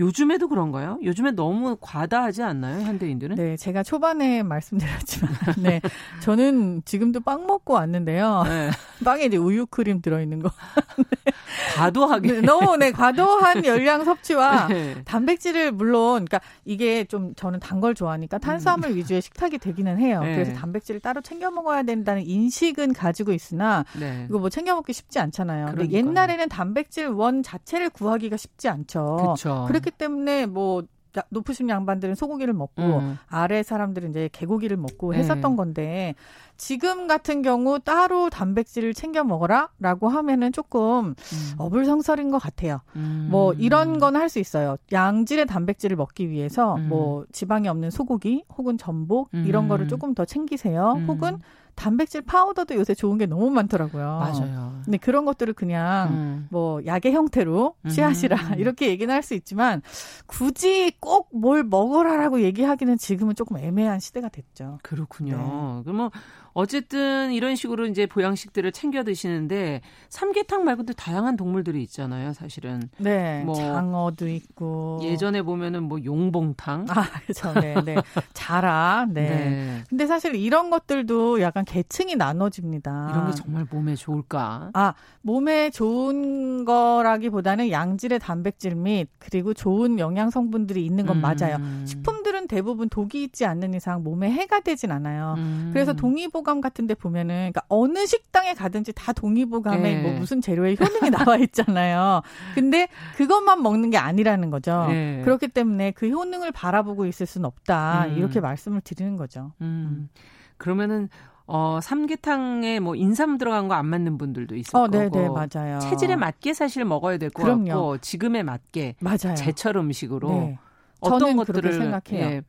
[0.00, 0.98] 요즘에도 그런가요?
[1.02, 3.36] 요즘에 너무 과다하지 않나요, 현대인들은?
[3.36, 5.30] 네, 제가 초반에 말씀드렸지만,
[5.62, 5.80] 네,
[6.20, 8.42] 저는 지금도 빵 먹고 왔는데요.
[8.46, 8.70] 네.
[9.04, 10.50] 빵에 이제 우유 크림 들어있는 거.
[10.96, 11.32] 네.
[11.76, 12.32] 과도하게.
[12.32, 15.02] 네, 너무, 네, 과도한 열량 섭취와 네.
[15.04, 18.96] 단백질을 물론, 그러니까 이게 좀 저는 단 걸 좋아하니까 탄수화물 음.
[18.96, 20.20] 위주의 식탁이 되기는 해요.
[20.22, 20.34] 네.
[20.34, 24.26] 그래서 단백질을 따로 챙겨 먹어야 된다는 인식은 가지고 있으나, 네.
[24.28, 25.66] 이거 뭐 챙겨 먹기 쉽지 않잖아요.
[25.74, 29.34] 근데 옛날에는 단백질 원 자체를 구하기가 쉽지 않죠.
[29.68, 30.82] 그렇기 때문에 뭐
[31.30, 33.18] 높으신 양반들은 소고기를 먹고 음.
[33.28, 35.18] 아래 사람들은 이제 개고기를 먹고 네.
[35.18, 35.56] 했었던 네.
[35.56, 36.14] 건데
[36.56, 41.14] 지금 같은 경우 따로 단백질을 챙겨 먹어라라고 하면은 조금 음.
[41.58, 42.80] 어불성설인 것 같아요.
[42.94, 43.26] 음.
[43.28, 44.76] 뭐 이런 건 할 수 있어요.
[44.92, 46.88] 양질의 단백질을 먹기 위해서 음.
[46.88, 49.88] 뭐 지방이 없는 소고기 혹은 전복 이런 거를 음.
[49.88, 50.92] 조금 더 챙기세요.
[50.96, 51.06] 음.
[51.08, 51.38] 혹은
[51.74, 54.04] 단백질 파우더도 요새 좋은 게 너무 많더라고요.
[54.04, 54.80] 맞아요.
[54.84, 56.46] 근데 그런 것들을 그냥 음.
[56.50, 58.54] 뭐 약의 형태로 취하시라 음.
[58.58, 59.82] 이렇게 얘기는 할 수 있지만
[60.26, 64.78] 굳이 꼭 뭘 먹어라라고 얘기하기는 지금은 조금 애매한 시대가 됐죠.
[64.82, 65.36] 그렇군요.
[65.36, 65.82] 네.
[65.84, 66.10] 그러면 뭐
[66.52, 72.88] 어쨌든 이런 식으로 이제 보양식들을 챙겨 드시는데 삼계탕 말고도 다양한 동물들이 있잖아요, 사실은.
[72.98, 73.42] 네.
[73.44, 76.86] 뭐 장어도 있고 예전에 보면은 뭐 용봉탕.
[76.88, 77.52] 아, 그렇죠.
[77.60, 77.96] 네, 네.
[78.32, 79.06] 자라.
[79.08, 79.28] 네.
[79.28, 79.84] 네.
[79.88, 83.08] 근데 사실 이런 것들도 약간 계층이 나눠집니다.
[83.12, 84.70] 이런 게 정말 몸에 좋을까?
[84.72, 91.20] 아, 몸에 좋은 거라기보다는 양질의 단백질 및 그리고 좋은 영양 성분들이 있는 건 음.
[91.20, 91.58] 맞아요.
[91.86, 95.34] 식품들은 대부분 독이 있지 않는 이상 몸에 해가 되진 않아요.
[95.38, 95.70] 음.
[95.72, 100.02] 그래서 동의보 동의보감 같은 데 보면은 그러니까 어느 식당에 가든지 다 동의보감에 네.
[100.02, 102.22] 뭐 무슨 재료에 효능이 나와 있잖아요.
[102.54, 104.86] 근데 그것만 먹는 게 아니라는 거죠.
[104.88, 105.20] 네.
[105.24, 108.06] 그렇기 때문에 그 효능을 바라보고 있을 수는 없다.
[108.08, 108.16] 음.
[108.18, 109.52] 이렇게 말씀을 드리는 거죠.
[109.60, 110.08] 음.
[110.56, 111.08] 그러면은
[111.46, 115.18] 어, 삼계탕에 뭐 인삼 들어간 거 안 맞는 분들도 있을 어, 네, 거고.
[115.20, 115.78] 네, 맞아요.
[115.80, 119.34] 체질에 맞게 사실 먹어야 될 것 같고 지금에 맞게 맞아요.
[119.36, 120.58] 제철 음식으로 네.
[121.00, 122.24] 어떤 것들을 생각해요.
[122.26, 122.42] 예,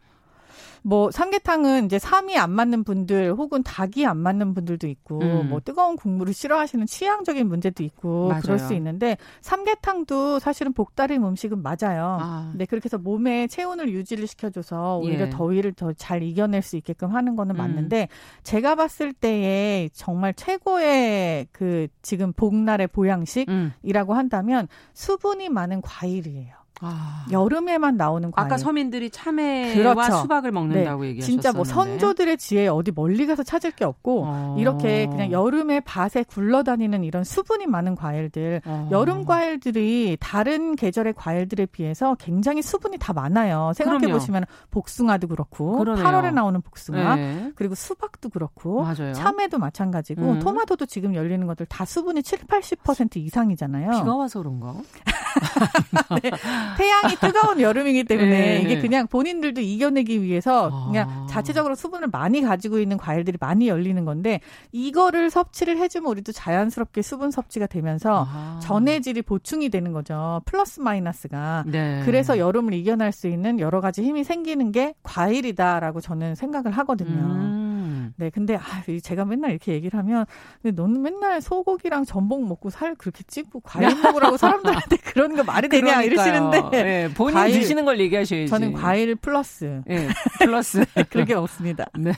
[0.83, 5.49] 뭐 삼계탕은 이제 삼이 안 맞는 분들 혹은 닭이 안 맞는 분들도 있고 음.
[5.49, 8.41] 뭐 뜨거운 국물을 싫어하시는 취향적인 문제도 있고 맞아요.
[8.41, 12.17] 그럴 수 있는데 삼계탕도 사실은 복다림 음식은 맞아요.
[12.19, 12.51] 아.
[12.55, 15.29] 네 그렇게 해서 몸의 체온을 유지를 시켜줘서 오히려 예.
[15.29, 17.57] 더위를 더 잘 이겨낼 수 있게끔 하는 거는 음.
[17.57, 18.07] 맞는데
[18.43, 24.17] 제가 봤을 때에 정말 최고의 그 지금 복날의 보양식이라고 음.
[24.17, 26.60] 한다면 수분이 많은 과일이에요.
[26.81, 27.25] 아.
[27.31, 28.45] 여름에만 나오는 과일.
[28.45, 30.17] 아까 서민들이 참외와 그렇죠.
[30.21, 31.09] 수박을 먹는다고 네.
[31.09, 34.55] 얘기하셨는데 진짜 뭐 선조들의 지혜 어디 멀리 가서 찾을 게 없고 어.
[34.59, 38.87] 이렇게 그냥 여름에 밭에 굴러다니는 이런 수분이 많은 과일들 어.
[38.91, 43.71] 여름 과일들이 다른 계절의 과일들에 비해서 굉장히 수분이 다 많아요.
[43.75, 46.03] 생각해 보시면 복숭아도 그렇고 그러네요.
[46.05, 47.51] 8월에 나오는 복숭아 네.
[47.55, 49.13] 그리고 수박도 그렇고 맞아요.
[49.13, 50.39] 참외도 마찬가지고 음.
[50.39, 53.91] 토마토도 지금 열리는 것들 다 수분이 7, 80% 이상이잖아요.
[53.91, 54.73] 비가 와서 그런가?
[56.21, 56.31] 네.
[56.77, 58.81] 태양이 뜨거운 여름이기 때문에 네, 이게 네.
[58.81, 60.85] 그냥 본인들도 이겨내기 위해서 아.
[60.87, 64.39] 그냥 자체적으로 수분을 많이 가지고 있는 과일들이 많이 열리는 건데
[64.71, 68.59] 이거를 섭취를 해주면 우리도 자연스럽게 수분 섭취가 되면서 아.
[68.61, 70.41] 전해질이 보충이 되는 거죠.
[70.45, 71.63] 플러스 마이너스가.
[71.67, 72.01] 네.
[72.05, 77.11] 그래서 여름을 이겨낼 수 있는 여러 가지 힘이 생기는 게 과일이다라고 저는 생각을 하거든요.
[77.11, 77.80] 음.
[78.17, 78.61] 네, 근데 아,
[79.01, 80.25] 제가 맨날 이렇게 얘기를 하면
[80.61, 85.69] 근데 너는 맨날 소고기랑 전복 먹고 살 그렇게 찌고 과일 먹으라고 사람들한테 그런 거 말이
[85.69, 88.49] 되냐 이러시는데 네, 본인 과일, 드시는 걸 얘기하셔야지.
[88.49, 89.81] 저는 과일 플러스.
[89.85, 90.07] 네,
[90.39, 91.85] 플러스 그렇게 먹습니다.
[91.97, 92.13] 네,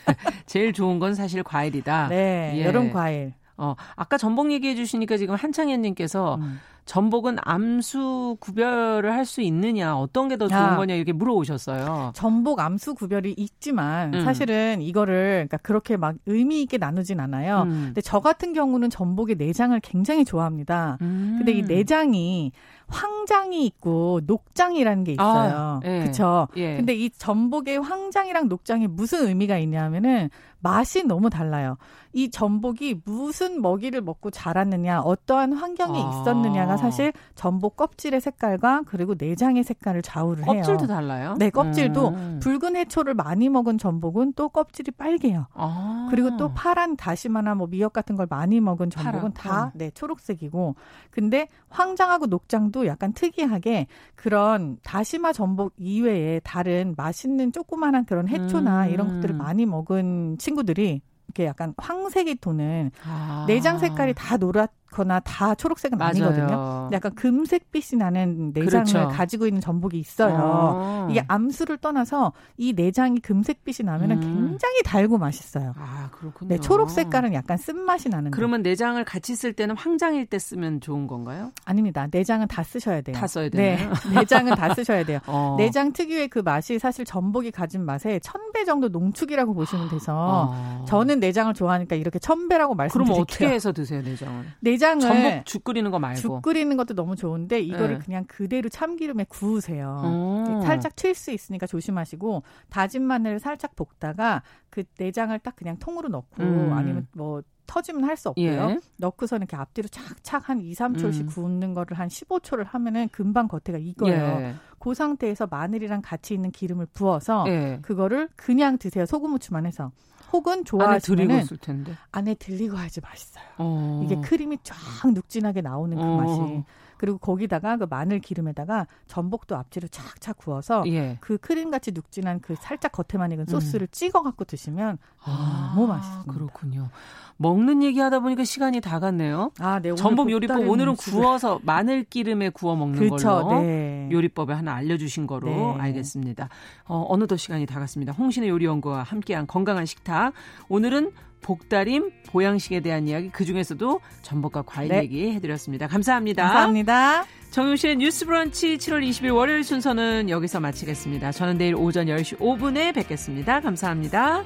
[0.46, 2.08] 제일 좋은 건 사실 과일이다.
[2.10, 2.66] 네, 예.
[2.66, 3.34] 여름 과일.
[3.58, 6.60] 어, 아까 전복 얘기해 주시니까 지금 한창현님께서 음.
[6.86, 12.12] 전복은 암수 구별을 할 수 있느냐, 어떤 게 더 좋은 아, 거냐 이렇게 물어오셨어요.
[12.14, 14.26] 전복 암수 구별이 있지만 음.
[14.26, 17.62] 사실은 이거를 그러니까 그렇게 막 의미 있게 나누진 않아요.
[17.64, 17.84] 음.
[17.86, 20.98] 근데 저 같은 경우는 전복의 내장을 굉장히 좋아합니다.
[21.02, 21.36] 음.
[21.38, 22.52] 근데 이 내장이
[22.88, 25.24] 황장이 있고 녹장이라는 게 있어요.
[25.26, 26.00] 아, 예.
[26.02, 26.48] 그렇죠.
[26.58, 26.76] 예.
[26.76, 30.30] 근데 이 전복의 황장이랑 녹장이 무슨 의미가 있냐면은
[30.60, 31.78] 맛이 너무 달라요.
[32.14, 36.22] 이 전복이 무슨 먹이를 먹고 자랐느냐, 어떠한 환경에 아.
[36.22, 40.62] 있었느냐가 사실 전복 껍질의 색깔과 그리고 내장의 색깔을 좌우를 해요.
[40.62, 41.36] 껍질도 달라요?
[41.40, 42.40] 네, 껍질도 음.
[42.42, 45.48] 붉은 해초를 많이 먹은 전복은 또 껍질이 빨개요.
[45.54, 46.08] 아.
[46.12, 49.34] 그리고 또 파란 다시마나 뭐 미역 같은 걸 많이 먹은 전복은 파랗고.
[49.34, 50.76] 다 네, 초록색이고.
[51.10, 58.90] 근데 황장하고 녹장도 약간 특이하게 그런 다시마 전복 이외에 다른 맛있는 조그만한 그런 해초나 음.
[58.92, 61.02] 이런 것들을 많이 먹은 친구들이
[61.34, 63.46] 이렇게 약간 황색이 도는 아.
[63.48, 66.10] 내장 색깔이 다 노랗 거나 다 초록색은 맞아요.
[66.12, 66.90] 아니거든요.
[66.92, 69.08] 약간 금색빛이 나는 내장을 그렇죠.
[69.10, 70.36] 가지고 있는 전복이 있어요.
[70.40, 71.08] 어.
[71.10, 74.22] 이게 암수를 떠나서 이 내장이 금색빛이 나면은 음.
[74.22, 75.74] 굉장히 달고 맛있어요.
[75.78, 76.50] 아 그렇군요.
[76.50, 78.32] 네, 초록 색깔은 약간 쓴 맛이 나는.
[78.32, 81.52] 그러면 내장을 같이 쓸 때는 황장일 때 쓰면 좋은 건가요?
[81.66, 82.08] 아닙니다.
[82.12, 83.16] 내장은 다 쓰셔야 돼요.
[83.16, 83.78] 다 써야 돼요.
[83.78, 85.20] 네, 내장은 다 쓰셔야 돼요.
[85.28, 85.56] 어.
[85.58, 90.14] 내장 특유의 그 맛이 사실 전복이 가진 맛의 천 배 정도 농축이라고 보시면 돼서
[90.54, 90.86] 어.
[90.88, 93.14] 저는 내장을 좋아하니까 이렇게 천 배라고 말씀드릴게요.
[93.16, 94.46] 그럼 어떻게 해서 드세요 내장을?
[94.60, 98.06] 내장 을 전복 죽 끓이는 거 말고 죽 끓이는 것도 너무 좋은데 이거를 네.
[98.06, 100.02] 그냥 그대로 참기름에 구우세요.
[100.04, 100.62] 오.
[100.62, 106.42] 살짝 튈 수 있으니까 조심하시고 다진 마늘을 살짝 볶다가 그 내장을 딱 그냥 통으로 넣고
[106.44, 106.74] 음.
[106.74, 108.46] 아니면 뭐 터지면 할 수 없고요.
[108.46, 108.80] 예.
[108.98, 111.26] 넣고서는 이렇게 앞뒤로 착착 한 2, 3초씩 음.
[111.28, 114.12] 구우는 거를 한 15초를 하면은 금방 겉에가 익어요.
[114.14, 114.56] 예.
[114.80, 117.80] 그 상태에서 마늘이랑 같이 있는 기름을 부어서 예.
[117.82, 119.06] 그거를 그냥 드세요.
[119.06, 119.92] 소금 후추만 해서.
[120.34, 121.96] 혹은 좋아하시면 안에 들리고 텐데.
[122.12, 123.44] 안에 들리고 하지 맛있어요.
[123.60, 124.02] 어.
[124.04, 124.76] 이게 크림이 쫙
[125.14, 126.18] 눅진하게 나오는 그 어.
[126.18, 126.64] 맛이.
[127.04, 131.18] 그리고 거기다가 그 마늘 기름에다가 전복도 앞뒤로 착착 구워서 예.
[131.20, 133.92] 그 크림 같이 눅진한 그 살짝 겉에만 익은 소스를 음.
[133.92, 136.32] 찍어 갖고 드시면 아, 너무 맛있습니다.
[136.32, 136.88] 그렇군요.
[137.36, 139.52] 먹는 얘기 하다 보니까 시간이 다 갔네요.
[139.60, 139.94] 아, 네.
[139.96, 141.20] 전복 요리법 오늘은 음식을.
[141.20, 144.08] 구워서 마늘 기름에 구워 먹는 그쵸, 걸로 네.
[144.10, 145.82] 요리법을 하나 알려주신 거로 네.
[145.82, 146.48] 알겠습니다.
[146.86, 148.14] 어, 어느덧 시간이 다 갔습니다.
[148.14, 150.32] 홍신의 요리연구와 함께한 건강한 식탁.
[150.70, 151.12] 오늘은
[151.44, 155.04] 복다림, 보양식에 대한 이야기 그 중에서도 전복과 과일 네.
[155.04, 155.88] 얘기 해드렸습니다.
[155.88, 156.44] 감사합니다.
[156.44, 157.26] 감사합니다.
[157.52, 161.32] 정용실의 뉴스 브런치 7월 20일 월요일 순서는 여기서 마치겠습니다.
[161.32, 163.60] 저는 내일 오전 10시 5분에 뵙겠습니다.
[163.60, 164.44] 감사합니다.